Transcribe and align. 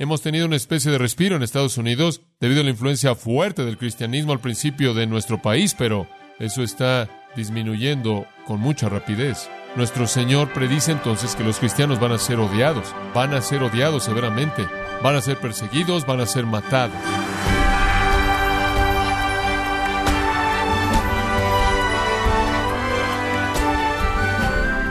Hemos 0.00 0.22
tenido 0.22 0.46
una 0.46 0.54
especie 0.54 0.92
de 0.92 0.98
respiro 0.98 1.34
en 1.34 1.42
Estados 1.42 1.76
Unidos 1.76 2.20
debido 2.38 2.60
a 2.60 2.64
la 2.64 2.70
influencia 2.70 3.16
fuerte 3.16 3.64
del 3.64 3.76
cristianismo 3.76 4.30
al 4.30 4.38
principio 4.38 4.94
de 4.94 5.08
nuestro 5.08 5.42
país, 5.42 5.74
pero 5.76 6.06
eso 6.38 6.62
está 6.62 7.08
disminuyendo 7.34 8.24
con 8.46 8.60
mucha 8.60 8.88
rapidez. 8.88 9.50
Nuestro 9.74 10.06
Señor 10.06 10.52
predice 10.52 10.92
entonces 10.92 11.34
que 11.34 11.42
los 11.42 11.58
cristianos 11.58 11.98
van 11.98 12.12
a 12.12 12.18
ser 12.18 12.38
odiados, 12.38 12.94
van 13.12 13.34
a 13.34 13.42
ser 13.42 13.64
odiados 13.64 14.04
severamente, 14.04 14.68
van 15.02 15.16
a 15.16 15.20
ser 15.20 15.36
perseguidos, 15.38 16.06
van 16.06 16.20
a 16.20 16.26
ser 16.26 16.46
matados. 16.46 16.94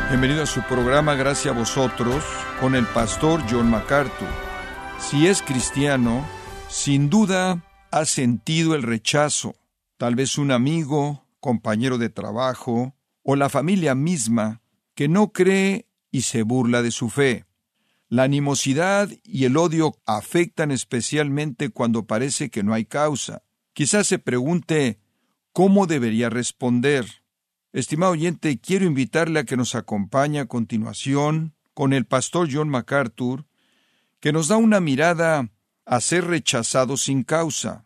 Bienvenido 0.09 0.43
a 0.43 0.45
su 0.45 0.61
programa 0.63 1.15
Gracias 1.15 1.55
a 1.55 1.57
vosotros 1.57 2.25
con 2.59 2.75
el 2.75 2.85
pastor 2.87 3.41
John 3.49 3.69
MacArthur. 3.69 4.46
Si 4.99 5.27
es 5.27 5.41
cristiano, 5.41 6.25
sin 6.69 7.09
duda 7.09 7.63
ha 7.91 8.05
sentido 8.05 8.75
el 8.75 8.83
rechazo. 8.83 9.55
Tal 9.97 10.15
vez 10.15 10.37
un 10.37 10.51
amigo, 10.51 11.25
compañero 11.39 11.97
de 11.97 12.09
trabajo 12.09 12.93
o 13.23 13.35
la 13.35 13.49
familia 13.49 13.95
misma 13.95 14.61
que 14.95 15.07
no 15.07 15.31
cree 15.31 15.87
y 16.11 16.21
se 16.21 16.43
burla 16.43 16.81
de 16.81 16.91
su 16.91 17.09
fe. 17.09 17.45
La 18.09 18.23
animosidad 18.23 19.09
y 19.23 19.45
el 19.45 19.57
odio 19.57 19.95
afectan 20.05 20.71
especialmente 20.71 21.69
cuando 21.69 22.05
parece 22.05 22.49
que 22.49 22.63
no 22.63 22.73
hay 22.73 22.85
causa. 22.85 23.43
Quizás 23.73 24.07
se 24.07 24.19
pregunte 24.19 24.99
cómo 25.53 25.87
debería 25.87 26.29
responder. 26.29 27.23
Estimado 27.73 28.13
oyente, 28.13 28.59
quiero 28.59 28.85
invitarle 28.85 29.39
a 29.39 29.43
que 29.43 29.57
nos 29.57 29.75
acompañe 29.75 30.39
a 30.39 30.47
continuación 30.47 31.53
con 31.73 31.93
el 31.93 32.05
pastor 32.05 32.49
John 32.51 32.69
MacArthur, 32.69 33.45
que 34.19 34.31
nos 34.31 34.47
da 34.47 34.57
una 34.57 34.79
mirada 34.79 35.49
a 35.85 36.01
ser 36.01 36.25
rechazado 36.25 36.97
sin 36.97 37.23
causa. 37.23 37.85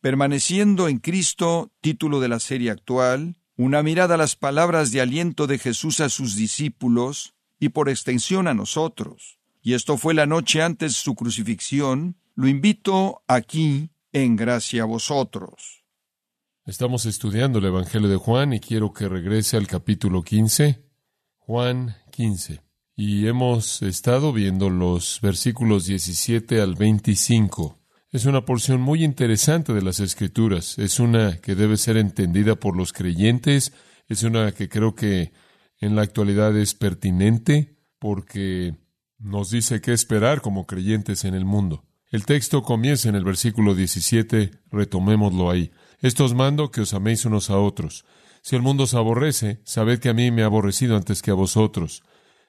Permaneciendo 0.00 0.88
en 0.88 0.98
Cristo, 0.98 1.72
título 1.80 2.20
de 2.20 2.28
la 2.28 2.40
serie 2.40 2.70
actual, 2.70 3.36
una 3.56 3.82
mirada 3.82 4.14
a 4.14 4.18
las 4.18 4.36
palabras 4.36 4.92
de 4.92 5.00
aliento 5.00 5.46
de 5.46 5.58
Jesús 5.58 6.00
a 6.00 6.08
sus 6.08 6.36
discípulos 6.36 7.34
y 7.58 7.70
por 7.70 7.88
extensión 7.88 8.46
a 8.46 8.54
nosotros. 8.54 9.38
Y 9.62 9.74
esto 9.74 9.96
fue 9.96 10.14
la 10.14 10.26
noche 10.26 10.62
antes 10.62 10.92
de 10.92 10.98
su 10.98 11.14
crucifixión. 11.14 12.16
Lo 12.36 12.46
invito 12.46 13.22
aquí 13.26 13.90
en 14.12 14.36
gracia 14.36 14.84
a 14.84 14.86
vosotros. 14.86 15.84
Estamos 16.64 17.06
estudiando 17.06 17.58
el 17.58 17.64
Evangelio 17.64 18.08
de 18.08 18.16
Juan 18.16 18.52
y 18.52 18.60
quiero 18.60 18.92
que 18.92 19.08
regrese 19.08 19.56
al 19.56 19.66
capítulo 19.66 20.22
15, 20.22 20.84
Juan 21.38 21.96
15. 22.12 22.67
Y 23.00 23.28
hemos 23.28 23.80
estado 23.82 24.32
viendo 24.32 24.70
los 24.70 25.20
versículos 25.22 25.86
17 25.86 26.60
al 26.60 26.74
25. 26.74 27.78
Es 28.10 28.24
una 28.24 28.44
porción 28.44 28.80
muy 28.80 29.04
interesante 29.04 29.72
de 29.72 29.82
las 29.82 30.00
Escrituras. 30.00 30.76
Es 30.78 30.98
una 30.98 31.36
que 31.36 31.54
debe 31.54 31.76
ser 31.76 31.96
entendida 31.96 32.56
por 32.56 32.76
los 32.76 32.92
creyentes. 32.92 33.72
Es 34.08 34.24
una 34.24 34.50
que 34.50 34.68
creo 34.68 34.96
que 34.96 35.32
en 35.78 35.94
la 35.94 36.02
actualidad 36.02 36.56
es 36.56 36.74
pertinente 36.74 37.76
porque 38.00 38.74
nos 39.20 39.50
dice 39.50 39.80
qué 39.80 39.92
esperar 39.92 40.40
como 40.40 40.66
creyentes 40.66 41.24
en 41.24 41.34
el 41.34 41.44
mundo. 41.44 41.84
El 42.10 42.26
texto 42.26 42.64
comienza 42.64 43.08
en 43.08 43.14
el 43.14 43.22
versículo 43.22 43.76
17, 43.76 44.50
retomémoslo 44.72 45.52
ahí. 45.52 45.70
Esto 46.00 46.24
os 46.24 46.34
mando 46.34 46.72
que 46.72 46.80
os 46.80 46.94
améis 46.94 47.24
unos 47.24 47.48
a 47.48 47.58
otros. 47.58 48.04
Si 48.42 48.56
el 48.56 48.62
mundo 48.62 48.84
os 48.84 48.94
aborrece, 48.94 49.60
sabed 49.62 50.00
que 50.00 50.08
a 50.08 50.14
mí 50.14 50.32
me 50.32 50.42
ha 50.42 50.46
aborrecido 50.46 50.96
antes 50.96 51.22
que 51.22 51.30
a 51.30 51.34
vosotros. 51.34 52.02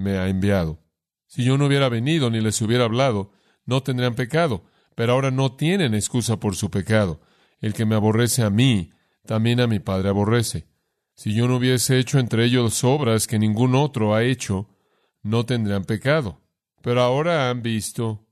me 0.00 0.18
ha 0.18 0.28
enviado. 0.28 0.80
Si 1.26 1.44
yo 1.44 1.56
no 1.56 1.66
hubiera 1.66 1.88
venido 1.88 2.30
ni 2.30 2.40
les 2.40 2.60
hubiera 2.60 2.84
hablado, 2.84 3.32
no 3.64 3.82
tendrían 3.82 4.14
pecado, 4.14 4.64
pero 4.96 5.12
ahora 5.12 5.30
no 5.30 5.54
tienen 5.54 5.94
excusa 5.94 6.40
por 6.40 6.56
su 6.56 6.70
pecado. 6.70 7.20
El 7.60 7.72
que 7.74 7.84
me 7.84 7.94
aborrece 7.94 8.42
a 8.42 8.50
mí, 8.50 8.90
también 9.26 9.60
a 9.60 9.66
mi 9.66 9.78
Padre 9.78 10.08
aborrece. 10.08 10.66
Si 11.14 11.34
yo 11.34 11.46
no 11.46 11.56
hubiese 11.56 11.98
hecho 11.98 12.18
entre 12.18 12.44
ellos 12.44 12.82
obras 12.82 13.26
que 13.26 13.38
ningún 13.38 13.74
otro 13.74 14.14
ha 14.14 14.24
hecho, 14.24 14.68
no 15.22 15.46
tendrían 15.46 15.84
pecado. 15.84 16.40
Pero 16.82 17.02
ahora 17.02 17.50
han 17.50 17.62
visto 17.62 18.26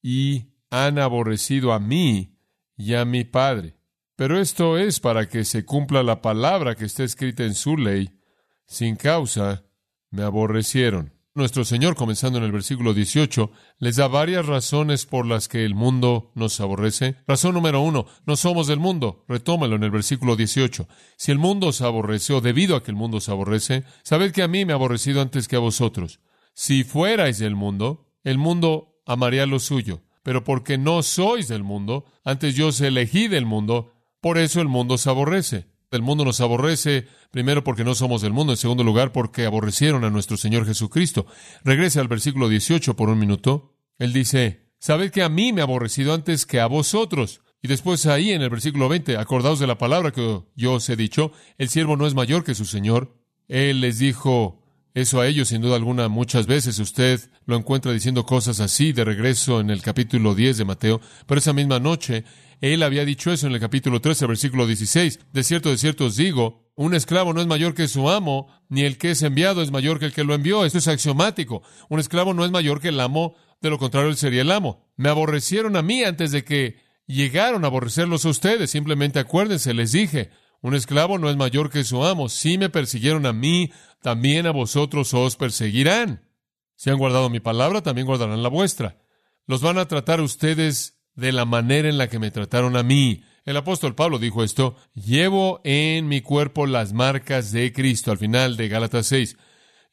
y 0.00 0.46
han 0.70 0.98
aborrecido 0.98 1.72
a 1.72 1.80
mí 1.80 2.38
y 2.76 2.94
a 2.94 3.04
mi 3.04 3.24
Padre. 3.24 3.76
Pero 4.16 4.38
esto 4.38 4.78
es 4.78 5.00
para 5.00 5.28
que 5.28 5.44
se 5.44 5.64
cumpla 5.64 6.02
la 6.02 6.22
palabra 6.22 6.74
que 6.74 6.84
está 6.84 7.04
escrita 7.04 7.44
en 7.44 7.54
su 7.54 7.76
ley. 7.76 8.18
Sin 8.66 8.94
causa 8.94 9.64
me 10.10 10.22
aborrecieron. 10.22 11.12
Nuestro 11.32 11.64
Señor, 11.64 11.94
comenzando 11.94 12.38
en 12.38 12.44
el 12.44 12.50
versículo 12.50 12.92
18, 12.92 13.52
les 13.78 13.96
da 13.96 14.08
varias 14.08 14.46
razones 14.46 15.06
por 15.06 15.26
las 15.26 15.46
que 15.46 15.64
el 15.64 15.76
mundo 15.76 16.32
nos 16.34 16.60
aborrece. 16.60 17.14
Razón 17.28 17.54
número 17.54 17.80
uno, 17.80 18.06
no 18.26 18.34
somos 18.34 18.66
del 18.66 18.80
mundo. 18.80 19.24
Retómalo 19.28 19.76
en 19.76 19.84
el 19.84 19.92
versículo 19.92 20.34
18. 20.34 20.88
Si 21.16 21.30
el 21.30 21.38
mundo 21.38 21.68
os 21.68 21.82
aborrece, 21.82 22.32
o 22.32 22.40
debido 22.40 22.74
a 22.74 22.82
que 22.82 22.90
el 22.90 22.96
mundo 22.96 23.18
os 23.18 23.28
aborrece, 23.28 23.84
sabed 24.02 24.32
que 24.32 24.42
a 24.42 24.48
mí 24.48 24.64
me 24.64 24.72
ha 24.72 24.76
aborrecido 24.76 25.22
antes 25.22 25.46
que 25.46 25.54
a 25.54 25.60
vosotros. 25.60 26.18
Si 26.52 26.82
fuerais 26.82 27.38
del 27.38 27.54
mundo, 27.54 28.08
el 28.24 28.36
mundo 28.36 29.00
amaría 29.06 29.46
lo 29.46 29.60
suyo. 29.60 30.02
Pero 30.24 30.42
porque 30.42 30.78
no 30.78 31.02
sois 31.04 31.46
del 31.46 31.62
mundo, 31.62 32.06
antes 32.24 32.56
yo 32.56 32.66
os 32.66 32.80
elegí 32.80 33.28
del 33.28 33.46
mundo, 33.46 33.94
por 34.20 34.36
eso 34.36 34.60
el 34.60 34.68
mundo 34.68 34.94
os 34.94 35.06
aborrece. 35.06 35.69
El 35.90 36.02
mundo 36.02 36.24
nos 36.24 36.40
aborrece, 36.40 37.08
primero 37.32 37.64
porque 37.64 37.82
no 37.82 37.96
somos 37.96 38.22
del 38.22 38.32
mundo, 38.32 38.52
en 38.52 38.56
segundo 38.56 38.84
lugar 38.84 39.10
porque 39.10 39.44
aborrecieron 39.44 40.04
a 40.04 40.10
nuestro 40.10 40.36
Señor 40.36 40.64
Jesucristo. 40.64 41.26
Regrese 41.64 41.98
al 41.98 42.06
versículo 42.06 42.48
18 42.48 42.94
por 42.94 43.08
un 43.08 43.18
minuto. 43.18 43.74
Él 43.98 44.12
dice, 44.12 44.68
sabed 44.78 45.10
que 45.10 45.24
a 45.24 45.28
mí 45.28 45.52
me 45.52 45.62
ha 45.62 45.64
aborrecido 45.64 46.14
antes 46.14 46.46
que 46.46 46.60
a 46.60 46.66
vosotros. 46.66 47.40
Y 47.60 47.66
después 47.66 48.06
ahí 48.06 48.30
en 48.30 48.40
el 48.40 48.50
versículo 48.50 48.88
20, 48.88 49.16
acordaos 49.16 49.58
de 49.58 49.66
la 49.66 49.78
palabra 49.78 50.12
que 50.12 50.42
yo 50.54 50.74
os 50.74 50.88
he 50.88 50.94
dicho, 50.94 51.32
el 51.58 51.68
siervo 51.68 51.96
no 51.96 52.06
es 52.06 52.14
mayor 52.14 52.44
que 52.44 52.54
su 52.54 52.66
Señor. 52.66 53.16
Él 53.48 53.80
les 53.80 53.98
dijo 53.98 54.62
eso 54.94 55.20
a 55.20 55.26
ellos, 55.26 55.48
sin 55.48 55.62
duda 55.62 55.76
alguna, 55.76 56.08
muchas 56.08 56.46
veces 56.46 56.78
usted 56.78 57.20
lo 57.46 57.56
encuentra 57.56 57.92
diciendo 57.92 58.24
cosas 58.24 58.60
así 58.60 58.92
de 58.92 59.04
regreso 59.04 59.60
en 59.60 59.70
el 59.70 59.82
capítulo 59.82 60.34
10 60.34 60.58
de 60.58 60.64
Mateo, 60.64 61.00
pero 61.26 61.38
esa 61.38 61.52
misma 61.52 61.78
noche 61.78 62.24
él 62.60 62.82
había 62.82 63.04
dicho 63.04 63.32
eso 63.32 63.46
en 63.46 63.54
el 63.54 63.60
capítulo 63.60 64.00
13, 64.00 64.26
versículo 64.26 64.66
16. 64.66 65.20
De 65.32 65.44
cierto, 65.44 65.70
de 65.70 65.78
cierto 65.78 66.06
os 66.06 66.16
digo, 66.16 66.70
un 66.74 66.94
esclavo 66.94 67.32
no 67.32 67.40
es 67.40 67.46
mayor 67.46 67.74
que 67.74 67.88
su 67.88 68.10
amo, 68.10 68.48
ni 68.68 68.82
el 68.82 68.98
que 68.98 69.12
es 69.12 69.22
enviado 69.22 69.62
es 69.62 69.70
mayor 69.70 69.98
que 69.98 70.06
el 70.06 70.12
que 70.12 70.24
lo 70.24 70.34
envió. 70.34 70.64
Esto 70.64 70.78
es 70.78 70.88
axiomático. 70.88 71.62
Un 71.88 72.00
esclavo 72.00 72.34
no 72.34 72.44
es 72.44 72.50
mayor 72.50 72.80
que 72.80 72.88
el 72.88 73.00
amo, 73.00 73.34
de 73.62 73.70
lo 73.70 73.78
contrario 73.78 74.10
él 74.10 74.16
sería 74.16 74.42
el 74.42 74.50
amo. 74.50 74.86
Me 74.96 75.08
aborrecieron 75.08 75.76
a 75.76 75.82
mí 75.82 76.04
antes 76.04 76.32
de 76.32 76.44
que 76.44 76.76
llegaron 77.06 77.64
a 77.64 77.68
aborrecerlos 77.68 78.26
a 78.26 78.30
ustedes. 78.30 78.70
Simplemente 78.70 79.18
acuérdense, 79.18 79.72
les 79.72 79.92
dije, 79.92 80.30
un 80.62 80.74
esclavo 80.74 81.18
no 81.18 81.30
es 81.30 81.36
mayor 81.36 81.70
que 81.70 81.84
su 81.84 82.04
amo. 82.04 82.28
Si 82.28 82.58
me 82.58 82.68
persiguieron 82.68 83.26
a 83.26 83.32
mí, 83.32 83.72
también 84.02 84.46
a 84.46 84.50
vosotros 84.50 85.14
os 85.14 85.36
perseguirán. 85.36 86.28
Si 86.76 86.90
han 86.90 86.98
guardado 86.98 87.30
mi 87.30 87.40
palabra, 87.40 87.82
también 87.82 88.06
guardarán 88.06 88.42
la 88.42 88.48
vuestra. 88.48 88.98
Los 89.46 89.62
van 89.62 89.78
a 89.78 89.88
tratar 89.88 90.20
ustedes 90.20 91.00
de 91.14 91.32
la 91.32 91.44
manera 91.44 91.88
en 91.88 91.98
la 91.98 92.08
que 92.08 92.18
me 92.18 92.30
trataron 92.30 92.76
a 92.76 92.82
mí. 92.82 93.24
El 93.44 93.56
apóstol 93.56 93.94
Pablo 93.94 94.18
dijo 94.18 94.44
esto, 94.44 94.76
llevo 94.94 95.60
en 95.64 96.08
mi 96.08 96.20
cuerpo 96.20 96.66
las 96.66 96.92
marcas 96.92 97.52
de 97.52 97.72
Cristo, 97.72 98.10
al 98.10 98.18
final 98.18 98.56
de 98.56 98.68
Gálatas 98.68 99.06
6. 99.06 99.36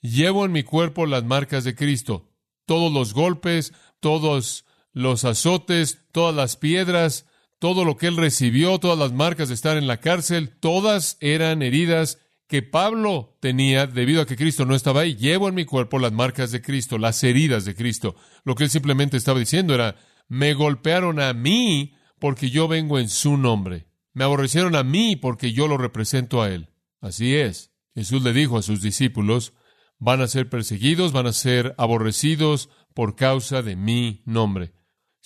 Llevo 0.01 0.45
en 0.45 0.51
mi 0.51 0.63
cuerpo 0.63 1.06
las 1.06 1.24
marcas 1.24 1.63
de 1.63 1.75
Cristo. 1.75 2.30
Todos 2.65 2.91
los 2.91 3.13
golpes, 3.13 3.74
todos 4.00 4.65
los 4.91 5.24
azotes, 5.25 6.06
todas 6.12 6.36
las 6.36 6.57
piedras, 6.57 7.25
todo 7.59 7.86
lo 7.86 7.98
que 7.98 8.07
él 8.07 8.18
recibió, 8.18 8.80
todas 8.80 8.98
las 8.98 9.13
marcas 9.13 9.48
de 9.48 9.56
estar 9.56 9.77
en 9.77 9.88
la 9.88 9.98
cárcel, 9.98 10.50
todas 10.59 11.18
eran 11.19 11.62
heridas 11.62 12.19
que 12.48 12.62
Pablo 12.62 13.38
tenía 13.42 13.88
debido 13.88 14.21
a 14.21 14.25
que 14.25 14.38
Cristo 14.38 14.65
no 14.65 14.75
estaba 14.75 15.01
ahí. 15.01 15.15
Llevo 15.15 15.50
en 15.50 15.56
mi 15.56 15.65
cuerpo 15.65 16.00
las 16.00 16.13
marcas 16.13 16.51
de 16.51 16.62
Cristo, 16.62 16.98
las 16.98 17.24
heridas 17.24 17.65
de 17.65 17.75
Cristo. 17.75 18.15
Lo 18.44 18.56
que 18.56 18.63
él 18.63 18.69
simplemente 18.69 19.18
estaba 19.18 19.39
diciendo 19.39 19.74
era, 19.74 19.95
me 20.30 20.54
golpearon 20.54 21.19
a 21.19 21.33
mí 21.33 21.95
porque 22.19 22.50
yo 22.50 22.68
vengo 22.68 23.00
en 23.00 23.09
su 23.09 23.38
nombre. 23.38 23.88
Me 24.13 24.24
aborrecieron 24.24 24.75
a 24.75 24.83
mí 24.83 25.15
porque 25.15 25.51
yo 25.51 25.68
lo 25.68 25.77
represento 25.77 26.42
a 26.42 26.50
él. 26.50 26.69
Así 27.01 27.36
es. 27.36 27.71
Jesús 27.94 28.24
le 28.24 28.33
dijo 28.33 28.57
a 28.57 28.63
sus 28.63 28.81
discípulos, 28.81 29.53
van 30.00 30.21
a 30.21 30.27
ser 30.27 30.50
perseguidos, 30.50 31.12
van 31.12 31.27
a 31.27 31.33
ser 31.33 31.75
aborrecidos 31.77 32.69
por 32.94 33.15
causa 33.15 33.62
de 33.62 33.75
mi 33.75 34.21
nombre. 34.25 34.74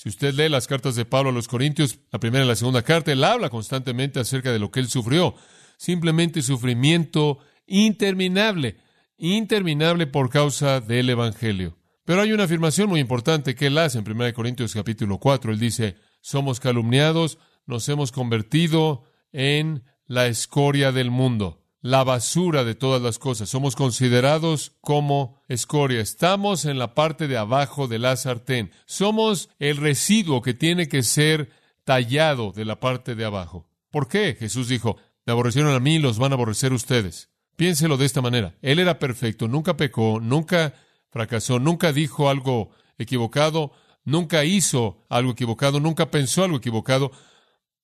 Si 0.01 0.09
usted 0.09 0.33
lee 0.33 0.49
las 0.49 0.65
cartas 0.65 0.95
de 0.95 1.05
Pablo 1.05 1.29
a 1.29 1.33
los 1.33 1.47
Corintios, 1.47 1.99
la 2.11 2.19
primera 2.19 2.43
y 2.43 2.47
la 2.47 2.55
segunda 2.55 2.81
carta, 2.81 3.11
él 3.11 3.23
habla 3.23 3.51
constantemente 3.51 4.19
acerca 4.19 4.51
de 4.51 4.57
lo 4.57 4.71
que 4.71 4.79
él 4.79 4.87
sufrió. 4.87 5.35
Simplemente 5.77 6.41
sufrimiento 6.41 7.37
interminable, 7.67 8.77
interminable 9.15 10.07
por 10.07 10.31
causa 10.31 10.81
del 10.81 11.11
Evangelio. 11.11 11.77
Pero 12.03 12.21
hay 12.21 12.33
una 12.33 12.45
afirmación 12.45 12.89
muy 12.89 12.99
importante 12.99 13.53
que 13.53 13.67
él 13.67 13.77
hace 13.77 13.99
en 13.99 14.11
1 14.11 14.33
Corintios 14.33 14.73
capítulo 14.73 15.19
4. 15.19 15.51
Él 15.51 15.59
dice, 15.59 15.97
somos 16.19 16.59
calumniados, 16.59 17.37
nos 17.67 17.87
hemos 17.87 18.11
convertido 18.11 19.03
en 19.31 19.83
la 20.07 20.25
escoria 20.25 20.91
del 20.91 21.11
mundo, 21.11 21.60
la 21.81 22.03
basura 22.03 22.63
de 22.63 22.75
todas 22.75 23.01
las 23.01 23.19
cosas. 23.19 23.49
Somos 23.49 23.75
considerados 23.75 24.73
como 24.81 25.41
escoria. 25.47 25.99
Estamos 25.99 26.65
en 26.65 26.77
la 26.77 26.93
parte 26.93 27.27
de 27.27 27.37
abajo 27.37 27.87
de 27.87 27.99
la 27.99 28.15
sartén. 28.15 28.71
Somos 28.85 29.49
el 29.59 29.77
residuo 29.77 30.41
que 30.41 30.53
tiene 30.53 30.87
que 30.87 31.03
ser 31.03 31.49
tallado 31.83 32.51
de 32.51 32.65
la 32.65 32.79
parte 32.79 33.15
de 33.15 33.25
abajo. 33.25 33.67
¿Por 33.89 34.07
qué? 34.07 34.35
Jesús 34.39 34.67
dijo, 34.67 34.97
me 35.25 35.33
aborrecieron 35.33 35.73
a 35.73 35.79
mí, 35.79 35.99
los 35.99 36.19
van 36.19 36.31
a 36.31 36.35
aborrecer 36.35 36.71
ustedes. 36.71 37.29
Piénselo 37.55 37.97
de 37.97 38.05
esta 38.05 38.21
manera. 38.21 38.55
Él 38.61 38.79
era 38.79 38.99
perfecto, 38.99 39.47
nunca 39.47 39.75
pecó, 39.75 40.19
nunca 40.21 40.73
fracasó, 41.09 41.59
nunca 41.59 41.91
dijo 41.91 42.29
algo 42.29 42.71
equivocado, 42.97 43.71
nunca 44.03 44.45
hizo 44.45 45.05
algo 45.09 45.31
equivocado, 45.31 45.79
nunca 45.79 46.11
pensó 46.11 46.43
algo 46.43 46.57
equivocado. 46.57 47.11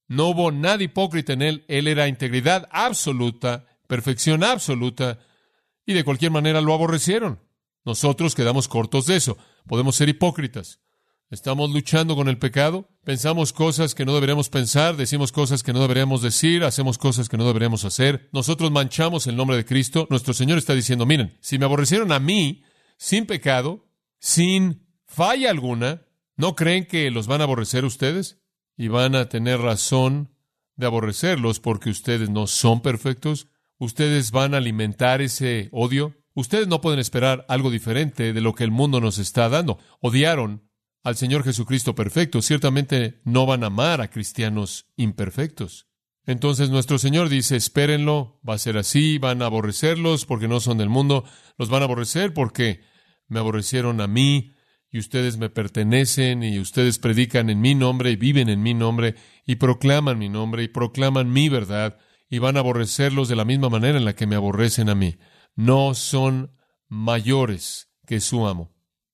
No 0.08 0.30
hubo 0.30 0.52
nada 0.52 0.82
hipócrita 0.84 1.34
en 1.34 1.42
él. 1.42 1.66
Él 1.68 1.88
era 1.88 2.08
integridad 2.08 2.68
absoluta, 2.72 3.66
perfección 3.88 4.44
absoluta, 4.44 5.20
y 5.86 5.94
de 5.94 6.04
cualquier 6.04 6.32
manera 6.32 6.62
lo 6.62 6.74
aborrecieron. 6.74 7.40
Nosotros 7.86 8.36
quedamos 8.36 8.68
cortos 8.68 9.06
de 9.06 9.16
eso. 9.16 9.38
Podemos 9.66 9.96
ser 9.96 10.10
hipócritas. 10.10 10.82
Estamos 11.30 11.72
luchando 11.72 12.16
con 12.16 12.30
el 12.30 12.38
pecado, 12.38 12.90
pensamos 13.04 13.52
cosas 13.52 13.96
que 13.96 14.06
no 14.06 14.14
deberíamos 14.14 14.48
pensar, 14.48 14.96
decimos 14.96 15.34
cosas 15.34 15.62
que 15.62 15.74
no 15.74 15.82
deberíamos 15.82 16.22
decir, 16.22 16.64
hacemos 16.64 16.98
cosas 16.98 17.28
que 17.28 17.36
no 17.36 17.46
deberíamos 17.46 17.84
hacer. 17.84 18.30
Nosotros 18.32 18.72
manchamos 18.72 19.28
el 19.28 19.36
nombre 19.36 19.58
de 19.58 19.66
Cristo. 19.66 20.08
Nuestro 20.10 20.34
Señor 20.34 20.58
está 20.58 20.74
diciendo, 20.74 21.06
miren, 21.06 21.38
si 21.42 21.60
me 21.60 21.66
aborrecieron 21.66 22.14
a 22.14 22.20
mí, 22.20 22.64
sin 22.98 23.26
pecado, 23.26 23.90
sin 24.20 24.88
falla 25.06 25.50
alguna, 25.50 26.04
¿no 26.38 26.56
creen 26.56 26.86
que 26.86 27.12
los 27.12 27.28
van 27.28 27.42
a 27.42 27.44
aborrecer 27.44 27.84
ustedes? 27.84 28.42
Y 28.78 28.88
van 28.88 29.14
a 29.16 29.28
tener 29.28 29.60
razón 29.60 30.34
de 30.78 30.86
aborrecerlos 30.86 31.60
porque 31.60 31.90
ustedes 31.90 32.30
no 32.30 32.48
son 32.48 32.82
perfectos. 32.82 33.48
Ustedes 33.80 34.32
van 34.32 34.54
a 34.54 34.58
alimentar 34.58 35.22
ese 35.22 35.70
odio. 35.72 36.16
Ustedes 36.34 36.68
no 36.68 36.82
pueden 36.82 37.00
esperar 37.00 37.46
algo 37.48 37.70
diferente 37.70 38.34
de 38.34 38.42
lo 38.42 38.56
que 38.56 38.64
el 38.64 38.72
mundo 38.72 39.00
nos 39.00 39.18
está 39.18 39.50
dando. 39.50 39.80
Odiaron 40.02 40.70
al 41.04 41.16
Señor 41.16 41.44
Jesucristo 41.44 41.96
perfecto, 41.96 42.42
ciertamente 42.42 43.22
no 43.24 43.46
van 43.46 43.64
a 43.64 43.68
amar 43.68 44.02
a 44.02 44.10
cristianos 44.10 44.88
imperfectos. 44.98 45.88
Entonces 46.26 46.70
nuestro 46.70 46.98
Señor 46.98 47.30
dice, 47.30 47.56
espérenlo, 47.56 48.42
va 48.48 48.56
a 48.56 48.60
ser 48.60 48.78
así, 48.78 49.18
van 49.18 49.42
a 49.42 49.46
aborrecerlos 49.46 50.26
porque 50.26 50.50
no 50.50 50.60
son 50.60 50.78
del 50.78 50.90
mundo, 50.90 51.24
los 51.58 51.70
van 51.70 51.82
a 51.82 51.86
aborrecer 51.86 52.34
porque 52.34 52.82
me 53.30 53.40
aborrecieron 53.40 54.02
a 54.02 54.08
mí 54.08 54.54
y 54.92 55.00
ustedes 55.00 55.38
me 55.38 55.50
pertenecen 55.50 56.44
y 56.44 56.60
ustedes 56.60 57.00
predican 57.00 57.50
en 57.50 57.62
mi 57.62 57.76
nombre 57.76 58.12
y 58.12 58.16
viven 58.18 58.50
en 58.50 58.62
mi 58.62 58.74
nombre 58.74 59.16
y 59.46 59.56
proclaman 59.56 60.18
mi 60.18 60.28
nombre 60.28 60.64
y 60.64 60.68
proclaman 60.68 61.32
mi 61.32 61.48
verdad 61.48 61.98
y 62.30 62.40
van 62.40 62.58
a 62.58 62.62
aborrecerlos 62.62 63.28
de 63.28 63.36
la 63.36 63.46
misma 63.46 63.70
manera 63.70 63.98
en 63.98 64.06
la 64.06 64.16
que 64.16 64.28
me 64.28 64.36
aborrecen 64.36 64.90
a 64.90 64.96
mí. 64.96 65.18
No 65.56 65.94
son 65.94 66.52
mayores 66.88 67.90
que 68.06 68.20
su 68.20 68.48
amo. 68.48 68.74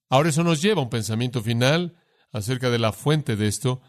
Ahora 0.10 0.30
eso 0.30 0.44
nos 0.44 0.62
lleva 0.62 0.82
a 0.82 0.84
un 0.84 0.90
pensamiento 0.90 1.42
final 1.42 1.98
acerca 2.32 2.70
de 2.70 2.80
la 2.80 2.92
fuente 2.92 3.36
de 3.36 3.48
esto, 3.48 3.82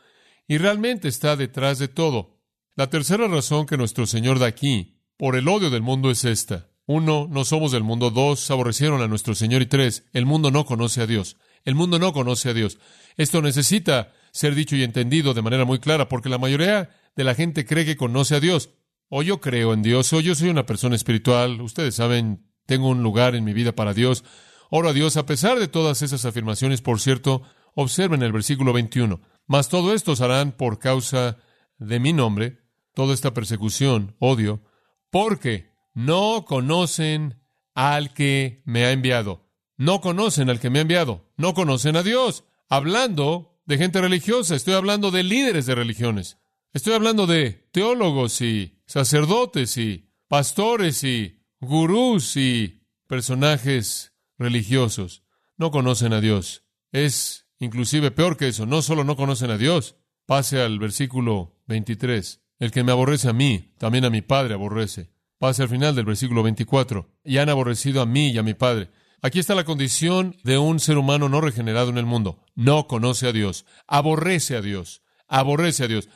y 0.46 0.58
realmente 0.58 1.08
está 1.08 1.36
detrás 1.36 1.78
de 1.78 1.88
todo. 1.88 2.40
La 2.76 2.90
tercera 2.90 3.28
razón 3.28 3.66
que 3.66 3.76
nuestro 3.76 4.06
Señor 4.06 4.38
da 4.38 4.46
aquí 4.46 5.00
por 5.16 5.36
el 5.36 5.48
odio 5.48 5.70
del 5.70 5.82
mundo 5.82 6.10
es 6.10 6.24
esta. 6.24 6.70
Uno, 6.86 7.26
no 7.30 7.44
somos 7.44 7.72
del 7.72 7.82
mundo. 7.82 8.10
Dos, 8.10 8.50
aborrecieron 8.50 9.00
a 9.00 9.08
nuestro 9.08 9.34
Señor. 9.34 9.62
Y 9.62 9.66
tres, 9.66 10.04
el 10.12 10.26
mundo 10.26 10.50
no 10.50 10.66
conoce 10.66 11.00
a 11.00 11.06
Dios. 11.06 11.38
El 11.64 11.74
mundo 11.74 11.98
no 11.98 12.12
conoce 12.12 12.50
a 12.50 12.54
Dios. 12.54 12.78
Esto 13.16 13.40
necesita 13.40 14.12
ser 14.32 14.54
dicho 14.54 14.76
y 14.76 14.82
entendido 14.82 15.32
de 15.32 15.40
manera 15.40 15.64
muy 15.64 15.78
clara, 15.78 16.08
porque 16.08 16.28
la 16.28 16.36
mayoría 16.36 16.90
de 17.16 17.24
la 17.24 17.34
gente 17.34 17.64
cree 17.64 17.86
que 17.86 17.96
conoce 17.96 18.34
a 18.34 18.40
Dios. 18.40 18.70
O 19.08 19.22
yo 19.22 19.40
creo 19.40 19.72
en 19.72 19.82
Dios, 19.82 20.12
o 20.12 20.20
yo 20.20 20.34
soy 20.34 20.48
una 20.48 20.66
persona 20.66 20.96
espiritual. 20.96 21.60
Ustedes 21.60 21.94
saben, 21.94 22.46
tengo 22.66 22.88
un 22.88 23.02
lugar 23.02 23.34
en 23.34 23.44
mi 23.44 23.52
vida 23.52 23.72
para 23.72 23.94
Dios. 23.94 24.24
Oro 24.70 24.88
a 24.88 24.92
Dios 24.92 25.16
a 25.16 25.26
pesar 25.26 25.58
de 25.58 25.68
todas 25.68 26.02
esas 26.02 26.24
afirmaciones, 26.24 26.80
por 26.80 27.00
cierto, 27.00 27.42
observen 27.74 28.22
el 28.22 28.32
versículo 28.32 28.72
21. 28.72 29.20
Mas 29.46 29.68
todo 29.68 29.94
esto 29.94 30.12
os 30.12 30.20
harán 30.20 30.52
por 30.52 30.78
causa 30.78 31.38
de 31.78 32.00
mi 32.00 32.12
nombre, 32.12 32.60
toda 32.94 33.14
esta 33.14 33.34
persecución, 33.34 34.16
odio, 34.18 34.62
porque 35.10 35.70
no 35.92 36.44
conocen 36.44 37.40
al 37.74 38.14
que 38.14 38.62
me 38.64 38.84
ha 38.84 38.92
enviado. 38.92 39.44
No 39.76 40.00
conocen 40.00 40.50
al 40.50 40.60
que 40.60 40.70
me 40.70 40.78
ha 40.78 40.82
enviado. 40.82 41.32
No 41.36 41.54
conocen 41.54 41.96
a 41.96 42.02
Dios. 42.02 42.44
Hablando 42.68 43.60
de 43.66 43.78
gente 43.78 44.00
religiosa, 44.00 44.54
estoy 44.54 44.74
hablando 44.74 45.10
de 45.10 45.22
líderes 45.22 45.66
de 45.66 45.74
religiones. 45.74 46.38
Estoy 46.74 46.94
hablando 46.94 47.28
de 47.28 47.68
teólogos 47.70 48.40
y 48.40 48.82
sacerdotes 48.84 49.78
y 49.78 50.10
pastores 50.26 51.04
y 51.04 51.40
gurús 51.60 52.36
y 52.36 52.82
personajes 53.06 54.12
religiosos. 54.38 55.22
No 55.56 55.70
conocen 55.70 56.12
a 56.12 56.20
Dios. 56.20 56.64
Es 56.90 57.46
inclusive 57.60 58.10
peor 58.10 58.36
que 58.36 58.48
eso. 58.48 58.66
No 58.66 58.82
solo 58.82 59.04
no 59.04 59.14
conocen 59.14 59.52
a 59.52 59.56
Dios. 59.56 59.94
Pase 60.26 60.60
al 60.60 60.80
versículo 60.80 61.60
23. 61.68 62.42
El 62.58 62.72
que 62.72 62.82
me 62.82 62.90
aborrece 62.90 63.28
a 63.28 63.32
mí, 63.32 63.72
también 63.78 64.04
a 64.04 64.10
mi 64.10 64.20
Padre 64.20 64.54
aborrece. 64.54 65.12
Pase 65.38 65.62
al 65.62 65.68
final 65.68 65.94
del 65.94 66.06
versículo 66.06 66.42
24. 66.42 67.08
Y 67.22 67.38
han 67.38 67.50
aborrecido 67.50 68.02
a 68.02 68.06
mí 68.06 68.30
y 68.30 68.38
a 68.38 68.42
mi 68.42 68.54
Padre. 68.54 68.90
Aquí 69.22 69.38
está 69.38 69.54
la 69.54 69.64
condición 69.64 70.36
de 70.42 70.58
un 70.58 70.80
ser 70.80 70.98
humano 70.98 71.28
no 71.28 71.40
regenerado 71.40 71.90
en 71.90 71.98
el 71.98 72.04
mundo. 72.04 72.42
No 72.56 72.88
conoce 72.88 73.28
a 73.28 73.32
Dios. 73.32 73.64
Aborrece 73.86 74.56
a 74.56 74.60
Dios. 74.60 75.02
Aborrece 75.28 75.84
a 75.84 75.86
Dios. 75.86 76.08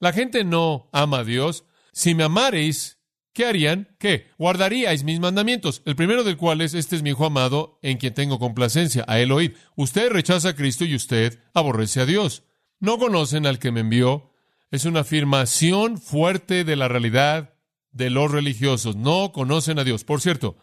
La 0.00 0.12
gente 0.12 0.44
no 0.44 0.88
ama 0.92 1.18
a 1.18 1.24
Dios. 1.24 1.64
Si 1.92 2.14
me 2.14 2.24
amareis, 2.24 2.98
¿qué 3.32 3.46
harían? 3.46 3.94
¿Qué? 3.98 4.28
Guardaríais 4.38 5.04
mis 5.04 5.20
mandamientos. 5.20 5.82
El 5.84 5.96
primero 5.96 6.24
del 6.24 6.36
cual 6.36 6.60
es, 6.60 6.74
este 6.74 6.96
es 6.96 7.02
mi 7.02 7.10
hijo 7.10 7.26
amado, 7.26 7.78
en 7.82 7.98
quien 7.98 8.14
tengo 8.14 8.38
complacencia, 8.38 9.04
a 9.06 9.20
él 9.20 9.32
oíd. 9.32 9.52
Usted 9.76 10.10
rechaza 10.10 10.50
a 10.50 10.54
Cristo 10.54 10.84
y 10.84 10.94
usted 10.94 11.40
aborrece 11.54 12.00
a 12.00 12.06
Dios. 12.06 12.44
No 12.80 12.98
conocen 12.98 13.46
al 13.46 13.58
que 13.58 13.72
me 13.72 13.80
envió. 13.80 14.32
Es 14.70 14.84
una 14.84 15.00
afirmación 15.00 15.98
fuerte 15.98 16.64
de 16.64 16.76
la 16.76 16.88
realidad 16.88 17.54
de 17.92 18.10
los 18.10 18.30
religiosos. 18.30 18.96
No 18.96 19.32
conocen 19.32 19.78
a 19.78 19.84
Dios. 19.84 20.04
Por 20.04 20.20
cierto, 20.20 20.58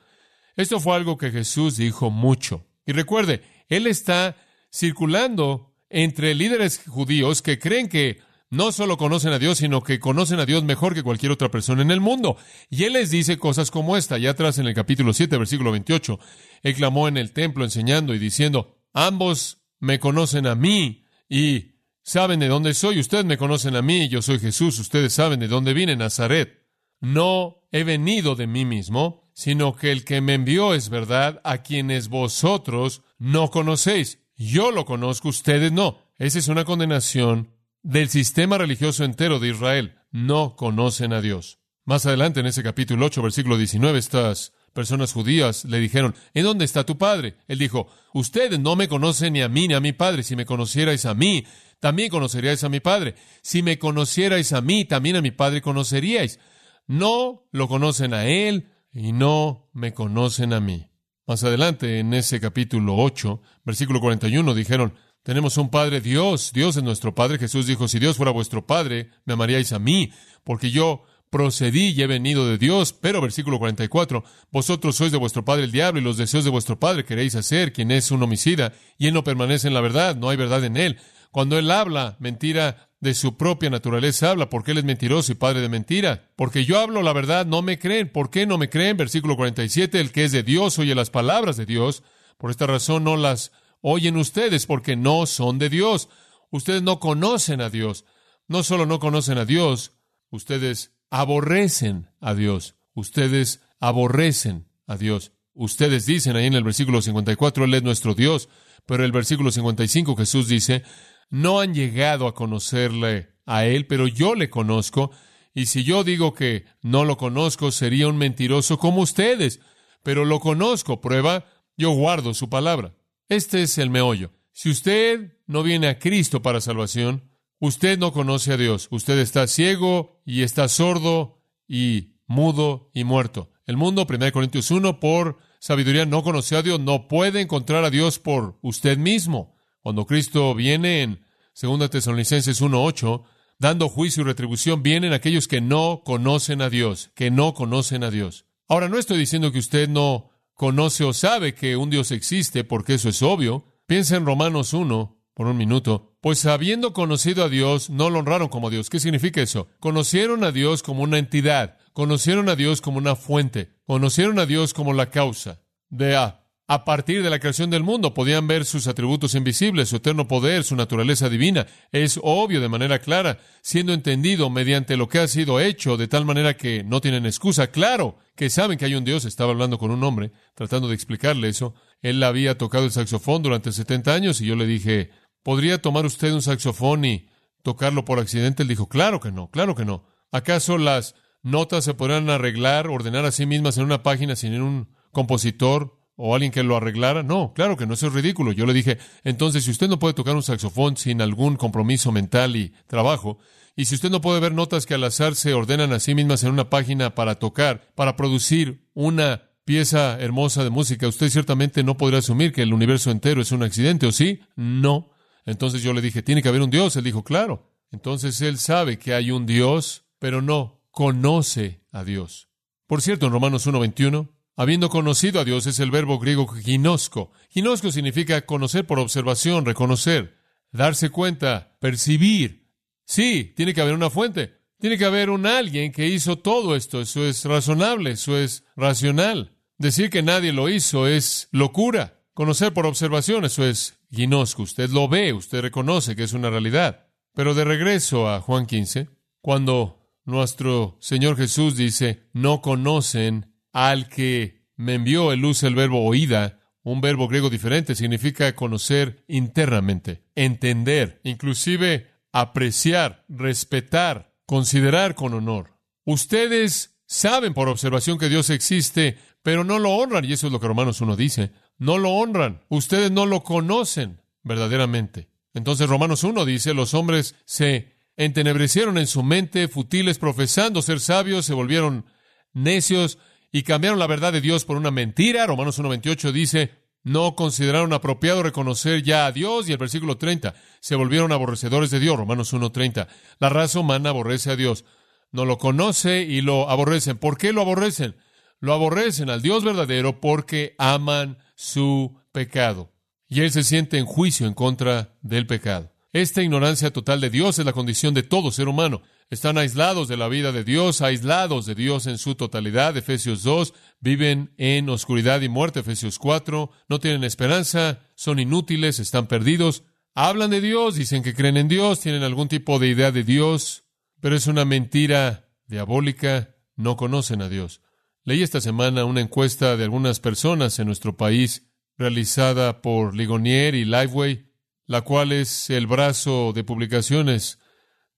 esto 0.55 0.79
fue 0.79 0.95
algo 0.95 1.17
que 1.17 1.31
Jesús 1.31 1.77
dijo 1.77 2.11
mucho. 2.11 2.67
Y 2.85 2.91
recuerde, 2.91 3.41
Él 3.69 3.87
está 3.87 4.35
circulando 4.71 5.73
entre 5.89 6.35
líderes 6.35 6.81
judíos 6.85 7.41
que 7.41 7.59
creen 7.59 7.89
que 7.89 8.19
no 8.51 8.73
solo 8.73 8.97
conocen 8.97 9.31
a 9.31 9.39
Dios, 9.39 9.59
sino 9.59 9.81
que 9.81 9.99
conocen 9.99 10.39
a 10.41 10.45
Dios 10.45 10.63
mejor 10.63 10.93
que 10.93 11.03
cualquier 11.03 11.31
otra 11.31 11.49
persona 11.49 11.81
en 11.81 11.89
el 11.89 12.01
mundo. 12.01 12.35
Y 12.69 12.83
Él 12.83 12.93
les 12.93 13.09
dice 13.09 13.37
cosas 13.37 13.71
como 13.71 13.95
esta, 13.95 14.17
ya 14.17 14.31
atrás 14.31 14.57
en 14.59 14.67
el 14.67 14.75
capítulo 14.75 15.13
7, 15.13 15.37
versículo 15.37 15.71
28. 15.71 16.19
Él 16.61 16.75
clamó 16.75 17.07
en 17.07 17.15
el 17.15 17.31
templo 17.31 17.63
enseñando 17.63 18.13
y 18.13 18.19
diciendo, 18.19 18.83
ambos 18.93 19.63
me 19.79 19.99
conocen 19.99 20.47
a 20.47 20.55
mí 20.55 21.05
y 21.29 21.75
saben 22.03 22.41
de 22.41 22.49
dónde 22.49 22.73
soy, 22.73 22.99
ustedes 22.99 23.23
me 23.23 23.37
conocen 23.37 23.77
a 23.77 23.81
mí, 23.81 24.09
yo 24.09 24.21
soy 24.21 24.37
Jesús, 24.37 24.77
ustedes 24.79 25.13
saben 25.13 25.39
de 25.39 25.47
dónde 25.47 25.73
vine, 25.73 25.95
Nazaret. 25.95 26.67
No 26.99 27.63
he 27.71 27.85
venido 27.85 28.35
de 28.35 28.47
mí 28.47 28.65
mismo, 28.65 29.31
sino 29.33 29.77
que 29.77 29.93
el 29.93 30.03
que 30.03 30.19
me 30.19 30.33
envió 30.33 30.73
es 30.73 30.89
verdad, 30.89 31.39
a 31.45 31.59
quienes 31.59 32.09
vosotros 32.09 33.01
no 33.17 33.49
conocéis. 33.49 34.19
Yo 34.35 34.71
lo 34.71 34.83
conozco, 34.83 35.29
ustedes 35.29 35.71
no. 35.71 35.99
Esa 36.17 36.37
es 36.37 36.49
una 36.49 36.65
condenación 36.65 37.60
del 37.83 38.09
sistema 38.09 38.57
religioso 38.57 39.03
entero 39.03 39.39
de 39.39 39.49
Israel. 39.49 39.95
No 40.11 40.55
conocen 40.55 41.13
a 41.13 41.21
Dios. 41.21 41.59
Más 41.85 42.05
adelante, 42.05 42.39
en 42.39 42.45
ese 42.45 42.63
capítulo 42.63 43.05
8, 43.07 43.21
versículo 43.23 43.57
19, 43.57 43.97
estas 43.97 44.53
personas 44.73 45.13
judías 45.13 45.65
le 45.65 45.79
dijeron, 45.79 46.15
¿en 46.33 46.43
dónde 46.43 46.65
está 46.65 46.85
tu 46.85 46.97
padre? 46.97 47.37
Él 47.47 47.57
dijo, 47.57 47.87
ustedes 48.13 48.59
no 48.59 48.75
me 48.75 48.87
conocen 48.87 49.33
ni 49.33 49.41
a 49.41 49.49
mí 49.49 49.67
ni 49.67 49.73
a 49.73 49.79
mi 49.79 49.91
padre. 49.93 50.23
Si 50.23 50.35
me 50.35 50.45
conocierais 50.45 51.05
a 51.05 51.13
mí, 51.13 51.45
también 51.79 52.09
conoceríais 52.09 52.63
a 52.63 52.69
mi 52.69 52.79
padre. 52.79 53.15
Si 53.41 53.63
me 53.63 53.79
conocierais 53.79 54.53
a 54.53 54.61
mí, 54.61 54.85
también 54.85 55.15
a 55.15 55.21
mi 55.21 55.31
padre 55.31 55.61
conoceríais. 55.61 56.39
No 56.87 57.47
lo 57.51 57.67
conocen 57.67 58.13
a 58.13 58.25
él 58.25 58.69
y 58.93 59.11
no 59.11 59.69
me 59.73 59.93
conocen 59.93 60.53
a 60.53 60.59
mí. 60.59 60.87
Más 61.25 61.43
adelante, 61.43 61.99
en 61.99 62.13
ese 62.13 62.39
capítulo 62.39 62.95
8, 62.97 63.41
versículo 63.63 64.01
41, 64.01 64.53
dijeron, 64.53 64.93
tenemos 65.23 65.57
un 65.57 65.69
Padre 65.69 66.01
Dios, 66.01 66.51
Dios 66.53 66.77
es 66.77 66.83
nuestro 66.83 67.13
Padre. 67.13 67.37
Jesús 67.37 67.67
dijo, 67.67 67.87
si 67.87 67.99
Dios 67.99 68.17
fuera 68.17 68.31
vuestro 68.31 68.65
Padre, 68.65 69.09
me 69.25 69.33
amaríais 69.33 69.73
a 69.73 69.79
mí, 69.79 70.11
porque 70.43 70.71
yo 70.71 71.03
procedí 71.29 71.89
y 71.89 72.01
he 72.01 72.07
venido 72.07 72.47
de 72.47 72.57
Dios. 72.57 72.93
Pero 72.93 73.21
versículo 73.21 73.59
44, 73.59 74.23
vosotros 74.51 74.95
sois 74.95 75.11
de 75.11 75.17
vuestro 75.17 75.45
Padre 75.45 75.63
el 75.63 75.71
diablo 75.71 75.99
y 75.99 76.03
los 76.03 76.17
deseos 76.17 76.43
de 76.43 76.49
vuestro 76.49 76.79
Padre 76.79 77.05
queréis 77.05 77.35
hacer, 77.35 77.73
quien 77.73 77.91
es 77.91 78.11
un 78.11 78.23
homicida, 78.23 78.73
y 78.97 79.07
él 79.07 79.13
no 79.13 79.23
permanece 79.23 79.67
en 79.67 79.73
la 79.73 79.81
verdad, 79.81 80.15
no 80.15 80.29
hay 80.29 80.37
verdad 80.37 80.63
en 80.63 80.77
él. 80.77 80.97
Cuando 81.31 81.57
Él 81.57 81.71
habla 81.71 82.17
mentira 82.19 82.89
de 82.99 83.13
su 83.13 83.37
propia 83.37 83.69
naturaleza 83.69 84.31
habla, 84.31 84.49
porque 84.49 84.71
Él 84.71 84.79
es 84.79 84.83
mentiroso 84.83 85.31
y 85.31 85.35
padre 85.35 85.61
de 85.61 85.69
mentira. 85.69 86.29
Porque 86.35 86.65
yo 86.65 86.77
hablo 86.77 87.01
la 87.01 87.13
verdad, 87.13 87.45
no 87.45 87.61
me 87.61 87.79
creen. 87.79 88.09
¿Por 88.09 88.29
qué 88.29 88.45
no 88.45 88.57
me 88.57 88.69
creen? 88.69 88.97
Versículo 88.97 89.37
47, 89.37 89.99
el 89.99 90.11
que 90.11 90.25
es 90.25 90.33
de 90.33 90.43
Dios 90.43 90.77
oye 90.77 90.93
las 90.93 91.09
palabras 91.09 91.55
de 91.55 91.65
Dios. 91.65 92.03
Por 92.37 92.51
esta 92.51 92.67
razón 92.67 93.05
no 93.05 93.15
las 93.15 93.53
oyen 93.81 94.17
ustedes, 94.17 94.65
porque 94.65 94.95
no 94.95 95.25
son 95.25 95.59
de 95.59 95.69
Dios. 95.69 96.09
Ustedes 96.49 96.81
no 96.83 96.99
conocen 96.99 97.61
a 97.61 97.69
Dios. 97.69 98.05
No 98.47 98.63
solo 98.63 98.85
no 98.85 98.99
conocen 98.99 99.37
a 99.37 99.45
Dios, 99.45 99.93
ustedes 100.29 100.93
aborrecen 101.09 102.09
a 102.19 102.33
Dios. 102.33 102.75
Ustedes 102.93 103.61
aborrecen 103.79 104.67
a 104.87 104.97
Dios. 104.97 105.31
Ustedes 105.53 106.05
dicen 106.05 106.35
ahí 106.35 106.47
en 106.47 106.53
el 106.53 106.63
versículo 106.63 107.01
54, 107.01 107.65
Él 107.65 107.73
es 107.73 107.83
nuestro 107.83 108.13
Dios, 108.13 108.49
pero 108.85 109.03
el 109.03 109.11
versículo 109.11 109.51
55 109.51 110.15
Jesús 110.15 110.47
dice, 110.47 110.83
no 111.29 111.59
han 111.59 111.73
llegado 111.73 112.27
a 112.27 112.33
conocerle 112.33 113.29
a 113.45 113.65
Él, 113.65 113.87
pero 113.87 114.07
yo 114.07 114.35
le 114.35 114.49
conozco, 114.49 115.11
y 115.53 115.65
si 115.65 115.83
yo 115.83 116.03
digo 116.03 116.33
que 116.33 116.65
no 116.81 117.03
lo 117.03 117.17
conozco, 117.17 117.71
sería 117.71 118.07
un 118.07 118.17
mentiroso 118.17 118.77
como 118.77 119.01
ustedes, 119.01 119.59
pero 120.03 120.25
lo 120.25 120.39
conozco, 120.39 121.01
prueba, 121.01 121.45
yo 121.77 121.91
guardo 121.91 122.33
su 122.33 122.49
palabra. 122.49 122.93
Este 123.31 123.61
es 123.61 123.77
el 123.77 123.89
meollo. 123.89 124.33
Si 124.51 124.69
usted 124.69 125.37
no 125.47 125.63
viene 125.63 125.87
a 125.87 125.99
Cristo 125.99 126.41
para 126.41 126.59
salvación, 126.59 127.31
usted 127.59 127.97
no 127.97 128.11
conoce 128.11 128.51
a 128.51 128.57
Dios, 128.57 128.89
usted 128.91 129.17
está 129.19 129.47
ciego 129.47 130.21
y 130.25 130.41
está 130.41 130.67
sordo 130.67 131.41
y 131.65 132.17
mudo 132.27 132.91
y 132.93 133.05
muerto. 133.05 133.53
El 133.65 133.77
mundo, 133.77 134.05
1 134.05 134.33
Corintios 134.33 134.69
1, 134.69 134.99
por 134.99 135.37
sabiduría 135.61 136.05
no 136.05 136.23
conoció 136.23 136.57
a 136.57 136.61
Dios, 136.61 136.81
no 136.81 137.07
puede 137.07 137.39
encontrar 137.39 137.85
a 137.85 137.89
Dios 137.89 138.19
por 138.19 138.59
usted 138.61 138.97
mismo. 138.97 139.55
Cuando 139.79 140.05
Cristo 140.05 140.53
viene 140.53 141.01
en 141.01 141.21
2 141.57 141.89
Tesalonicenses 141.89 142.61
1.8, 142.61 143.23
dando 143.57 143.87
juicio 143.87 144.23
y 144.23 144.25
retribución, 144.25 144.83
vienen 144.83 145.13
aquellos 145.13 145.47
que 145.47 145.61
no 145.61 146.01
conocen 146.03 146.61
a 146.61 146.69
Dios, 146.69 147.11
que 147.15 147.31
no 147.31 147.53
conocen 147.53 148.03
a 148.03 148.11
Dios. 148.11 148.45
Ahora, 148.67 148.89
no 148.89 148.97
estoy 148.97 149.17
diciendo 149.17 149.53
que 149.53 149.59
usted 149.59 149.87
no 149.87 150.30
conoce 150.61 151.03
o 151.03 151.11
sabe 151.11 151.55
que 151.55 151.75
un 151.75 151.89
Dios 151.89 152.11
existe, 152.11 152.63
porque 152.63 152.93
eso 152.93 153.09
es 153.09 153.23
obvio. 153.23 153.65
Piensa 153.87 154.15
en 154.15 154.27
Romanos 154.27 154.75
1, 154.75 155.19
por 155.33 155.47
un 155.47 155.57
minuto. 155.57 156.15
Pues 156.21 156.45
habiendo 156.45 156.93
conocido 156.93 157.43
a 157.43 157.49
Dios, 157.49 157.89
no 157.89 158.11
lo 158.11 158.19
honraron 158.19 158.47
como 158.47 158.69
Dios. 158.69 158.91
¿Qué 158.91 158.99
significa 158.99 159.41
eso? 159.41 159.69
Conocieron 159.79 160.43
a 160.43 160.51
Dios 160.51 160.83
como 160.83 161.01
una 161.01 161.17
entidad, 161.17 161.79
conocieron 161.93 162.47
a 162.47 162.55
Dios 162.55 162.79
como 162.79 162.99
una 162.99 163.15
fuente, 163.15 163.71
conocieron 163.87 164.37
a 164.37 164.45
Dios 164.45 164.75
como 164.75 164.93
la 164.93 165.09
causa. 165.09 165.63
De 165.89 166.15
A. 166.15 166.40
A 166.73 166.85
partir 166.85 167.21
de 167.21 167.29
la 167.29 167.39
creación 167.39 167.69
del 167.69 167.83
mundo 167.83 168.13
podían 168.13 168.47
ver 168.47 168.63
sus 168.63 168.87
atributos 168.87 169.35
invisibles, 169.35 169.89
su 169.89 169.97
eterno 169.97 170.29
poder, 170.29 170.63
su 170.63 170.77
naturaleza 170.77 171.27
divina. 171.27 171.67
Es 171.91 172.17
obvio 172.23 172.61
de 172.61 172.69
manera 172.69 172.99
clara, 172.99 173.39
siendo 173.61 173.91
entendido 173.91 174.49
mediante 174.49 174.95
lo 174.95 175.09
que 175.09 175.19
ha 175.19 175.27
sido 175.27 175.59
hecho, 175.59 175.97
de 175.97 176.07
tal 176.07 176.23
manera 176.23 176.55
que 176.55 176.85
no 176.85 177.01
tienen 177.01 177.25
excusa. 177.25 177.71
Claro 177.71 178.19
que 178.37 178.49
saben 178.49 178.77
que 178.77 178.85
hay 178.85 178.95
un 178.95 179.03
Dios. 179.03 179.25
Estaba 179.25 179.51
hablando 179.51 179.77
con 179.77 179.91
un 179.91 180.01
hombre, 180.05 180.31
tratando 180.55 180.87
de 180.87 180.95
explicarle 180.95 181.49
eso. 181.49 181.73
Él 182.01 182.23
había 182.23 182.57
tocado 182.57 182.85
el 182.85 182.91
saxofón 182.91 183.43
durante 183.43 183.73
70 183.73 184.13
años 184.13 184.39
y 184.39 184.45
yo 184.45 184.55
le 184.55 184.65
dije, 184.65 185.09
¿podría 185.43 185.81
tomar 185.81 186.05
usted 186.05 186.31
un 186.31 186.41
saxofón 186.41 187.03
y 187.03 187.27
tocarlo 187.63 188.05
por 188.05 188.17
accidente? 188.17 188.63
Él 188.63 188.69
dijo, 188.69 188.87
claro 188.87 189.19
que 189.19 189.33
no, 189.33 189.51
claro 189.51 189.75
que 189.75 189.83
no. 189.83 190.05
¿Acaso 190.31 190.77
las 190.77 191.15
notas 191.43 191.83
se 191.83 191.95
podrán 191.95 192.29
arreglar, 192.29 192.87
ordenar 192.87 193.25
a 193.25 193.31
sí 193.33 193.45
mismas 193.45 193.77
en 193.77 193.83
una 193.83 194.03
página 194.03 194.37
sin 194.37 194.61
un 194.61 194.87
compositor 195.11 196.00
o 196.23 196.35
alguien 196.35 196.51
que 196.51 196.61
lo 196.61 196.77
arreglara. 196.77 197.23
No, 197.23 197.51
claro 197.53 197.75
que 197.75 197.87
no, 197.87 197.95
eso 197.95 198.07
es 198.07 198.13
ridículo. 198.13 198.51
Yo 198.51 198.67
le 198.67 198.73
dije, 198.73 198.99
entonces, 199.23 199.63
si 199.63 199.71
usted 199.71 199.89
no 199.89 199.97
puede 199.97 200.13
tocar 200.13 200.35
un 200.35 200.43
saxofón 200.43 200.95
sin 200.95 201.19
algún 201.19 201.55
compromiso 201.55 202.11
mental 202.11 202.55
y 202.55 202.73
trabajo, 202.85 203.39
y 203.75 203.85
si 203.85 203.95
usted 203.95 204.11
no 204.11 204.21
puede 204.21 204.39
ver 204.39 204.53
notas 204.53 204.85
que 204.85 204.93
al 204.93 205.03
azar 205.03 205.33
se 205.33 205.55
ordenan 205.55 205.93
a 205.93 205.99
sí 205.99 206.13
mismas 206.13 206.43
en 206.43 206.51
una 206.51 206.69
página 206.69 207.15
para 207.15 207.35
tocar, 207.35 207.91
para 207.95 208.15
producir 208.15 208.87
una 208.93 209.49
pieza 209.65 210.19
hermosa 210.19 210.63
de 210.63 210.69
música, 210.69 211.07
usted 211.07 211.29
ciertamente 211.29 211.83
no 211.83 211.97
podrá 211.97 212.19
asumir 212.19 212.53
que 212.53 212.61
el 212.61 212.73
universo 212.73 213.09
entero 213.09 213.41
es 213.41 213.51
un 213.51 213.63
accidente, 213.63 214.05
¿o 214.05 214.11
sí? 214.11 214.41
No. 214.55 215.09
Entonces 215.45 215.81
yo 215.81 215.91
le 215.91 216.01
dije, 216.01 216.21
tiene 216.21 216.43
que 216.43 216.49
haber 216.49 216.61
un 216.61 216.69
Dios. 216.69 216.95
Él 216.97 217.03
dijo, 217.03 217.23
claro. 217.23 217.71
Entonces 217.91 218.39
él 218.41 218.59
sabe 218.59 218.99
que 218.99 219.15
hay 219.15 219.31
un 219.31 219.47
Dios, 219.47 220.05
pero 220.19 220.43
no 220.43 220.83
conoce 220.91 221.81
a 221.91 222.03
Dios. 222.03 222.49
Por 222.85 223.01
cierto, 223.01 223.25
en 223.25 223.31
Romanos 223.31 223.65
1.21, 223.65 224.29
Habiendo 224.61 224.89
conocido 224.89 225.39
a 225.39 225.43
Dios 225.43 225.65
es 225.65 225.79
el 225.79 225.89
verbo 225.89 226.19
griego 226.19 226.45
ginosco. 226.45 227.31
Ginosco 227.49 227.91
significa 227.91 228.45
conocer 228.45 228.85
por 228.85 228.99
observación, 228.99 229.65
reconocer, 229.65 230.37
darse 230.71 231.09
cuenta, 231.09 231.75
percibir. 231.79 232.69
Sí, 233.03 233.55
tiene 233.55 233.73
que 233.73 233.81
haber 233.81 233.95
una 233.95 234.11
fuente. 234.11 234.59
Tiene 234.79 234.99
que 234.99 235.05
haber 235.05 235.31
un 235.31 235.47
alguien 235.47 235.91
que 235.91 236.05
hizo 236.05 236.37
todo 236.37 236.75
esto. 236.75 237.01
Eso 237.01 237.25
es 237.25 237.43
razonable, 237.43 238.11
eso 238.11 238.37
es 238.37 238.63
racional. 238.75 239.57
Decir 239.79 240.11
que 240.11 240.21
nadie 240.21 240.53
lo 240.53 240.69
hizo 240.69 241.07
es 241.07 241.47
locura. 241.51 242.21
Conocer 242.35 242.71
por 242.71 242.85
observación, 242.85 243.45
eso 243.45 243.65
es 243.65 243.97
ginosco. 244.11 244.61
Usted 244.61 244.91
lo 244.91 245.07
ve, 245.07 245.33
usted 245.33 245.61
reconoce 245.61 246.15
que 246.15 246.25
es 246.25 246.33
una 246.33 246.51
realidad. 246.51 247.07
Pero 247.33 247.55
de 247.55 247.63
regreso 247.63 248.29
a 248.29 248.41
Juan 248.41 248.67
15, 248.67 249.09
cuando 249.41 250.07
nuestro 250.23 250.99
Señor 251.01 251.35
Jesús 251.35 251.75
dice, 251.75 252.29
no 252.31 252.61
conocen 252.61 253.50
al 253.73 254.07
que 254.09 254.65
me 254.75 254.95
envió, 254.95 255.31
él 255.31 255.43
usa 255.45 255.69
el 255.69 255.75
verbo 255.75 256.03
oída, 256.03 256.59
un 256.83 257.01
verbo 257.01 257.27
griego 257.27 257.49
diferente, 257.49 257.95
significa 257.95 258.55
conocer 258.55 259.23
internamente, 259.27 260.23
entender, 260.35 261.21
inclusive 261.23 262.07
apreciar, 262.31 263.25
respetar, 263.29 264.33
considerar 264.45 265.15
con 265.15 265.33
honor. 265.33 265.77
Ustedes 266.05 266.97
saben 267.05 267.53
por 267.53 267.69
observación 267.69 268.17
que 268.17 268.29
Dios 268.29 268.49
existe, 268.49 269.17
pero 269.43 269.63
no 269.63 269.79
lo 269.79 269.91
honran, 269.91 270.25
y 270.25 270.33
eso 270.33 270.47
es 270.47 270.53
lo 270.53 270.59
que 270.59 270.67
Romanos 270.67 271.01
1 271.01 271.15
dice. 271.15 271.51
No 271.77 271.97
lo 271.97 272.11
honran, 272.11 272.61
ustedes 272.69 273.11
no 273.11 273.25
lo 273.25 273.43
conocen 273.43 274.21
verdaderamente. 274.43 275.29
Entonces 275.53 275.89
Romanos 275.89 276.23
1 276.23 276.45
dice, 276.45 276.73
los 276.73 276.93
hombres 276.93 277.35
se 277.45 277.95
entenebrecieron 278.15 278.97
en 278.97 279.07
su 279.07 279.23
mente, 279.23 279.67
futiles 279.67 280.19
profesando 280.19 280.81
ser 280.81 280.99
sabios, 280.99 281.45
se 281.45 281.53
volvieron 281.53 282.05
necios, 282.53 283.17
y 283.51 283.63
cambiaron 283.63 283.99
la 283.99 284.07
verdad 284.07 284.33
de 284.33 284.41
Dios 284.41 284.65
por 284.65 284.77
una 284.77 284.91
mentira. 284.91 285.45
Romanos 285.45 285.79
1.28 285.79 286.31
dice, 286.31 286.71
no 287.03 287.35
consideraron 287.35 287.93
apropiado 287.93 288.43
reconocer 288.43 289.03
ya 289.03 289.25
a 289.25 289.31
Dios. 289.31 289.67
Y 289.67 289.71
el 289.71 289.77
versículo 289.77 290.17
30, 290.17 290.53
se 290.79 290.95
volvieron 290.95 291.31
aborrecedores 291.31 291.91
de 291.91 291.99
Dios. 291.99 292.17
Romanos 292.17 292.53
1.30, 292.53 293.07
la 293.39 293.49
raza 293.49 293.79
humana 293.79 294.09
aborrece 294.09 294.51
a 294.51 294.55
Dios. 294.55 294.85
No 295.31 295.45
lo 295.45 295.57
conoce 295.57 296.21
y 296.21 296.41
lo 296.41 296.69
aborrecen. 296.69 297.17
¿Por 297.17 297.37
qué 297.37 297.53
lo 297.53 297.61
aborrecen? 297.61 298.15
Lo 298.59 298.73
aborrecen 298.73 299.29
al 299.29 299.41
Dios 299.41 299.63
verdadero 299.63 300.21
porque 300.21 300.75
aman 300.77 301.37
su 301.55 302.17
pecado. 302.31 302.91
Y 303.27 303.41
Él 303.41 303.51
se 303.51 303.63
siente 303.63 303.97
en 303.97 304.05
juicio 304.05 304.45
en 304.45 304.53
contra 304.53 305.15
del 305.21 305.47
pecado. 305.47 305.91
Esta 306.13 306.43
ignorancia 306.43 306.91
total 306.91 307.21
de 307.21 307.29
Dios 307.29 307.57
es 307.57 307.65
la 307.65 307.73
condición 307.73 308.13
de 308.13 308.23
todo 308.23 308.51
ser 308.51 308.67
humano. 308.67 309.01
Están 309.31 309.57
aislados 309.57 310.09
de 310.09 310.17
la 310.17 310.27
vida 310.27 310.51
de 310.51 310.65
Dios, 310.65 310.99
aislados 310.99 311.65
de 311.65 311.73
Dios 311.73 312.05
en 312.05 312.17
su 312.17 312.35
totalidad. 312.35 312.97
Efesios 312.97 313.43
2, 313.43 313.73
viven 314.01 314.53
en 314.57 314.89
oscuridad 314.89 315.39
y 315.39 315.47
muerte. 315.47 315.79
Efesios 315.79 316.19
4, 316.19 316.69
no 316.89 316.99
tienen 316.99 317.23
esperanza, 317.23 318.01
son 318.13 318.39
inútiles, 318.39 318.99
están 318.99 319.27
perdidos. 319.27 319.85
Hablan 320.15 320.49
de 320.49 320.59
Dios, 320.59 320.95
dicen 320.95 321.23
que 321.23 321.33
creen 321.33 321.55
en 321.55 321.69
Dios, 321.69 322.01
tienen 322.01 322.23
algún 322.23 322.49
tipo 322.49 322.77
de 322.77 322.89
idea 322.89 323.13
de 323.13 323.23
Dios, 323.23 323.85
pero 324.19 324.35
es 324.35 324.47
una 324.47 324.65
mentira 324.65 325.47
diabólica, 325.65 326.57
no 326.75 326.97
conocen 326.97 327.41
a 327.41 327.47
Dios. 327.47 327.79
Leí 328.25 328.43
esta 328.43 328.59
semana 328.59 329.05
una 329.05 329.21
encuesta 329.21 329.77
de 329.77 329.85
algunas 329.85 330.19
personas 330.19 330.77
en 330.77 330.87
nuestro 330.87 331.15
país 331.15 331.71
realizada 331.97 332.81
por 332.81 333.15
Ligonier 333.15 333.75
y 333.75 333.85
Liveway, 333.85 334.51
la 334.87 335.03
cual 335.03 335.31
es 335.31 335.69
el 335.69 335.87
brazo 335.87 336.51
de 336.53 336.65
publicaciones 336.65 337.60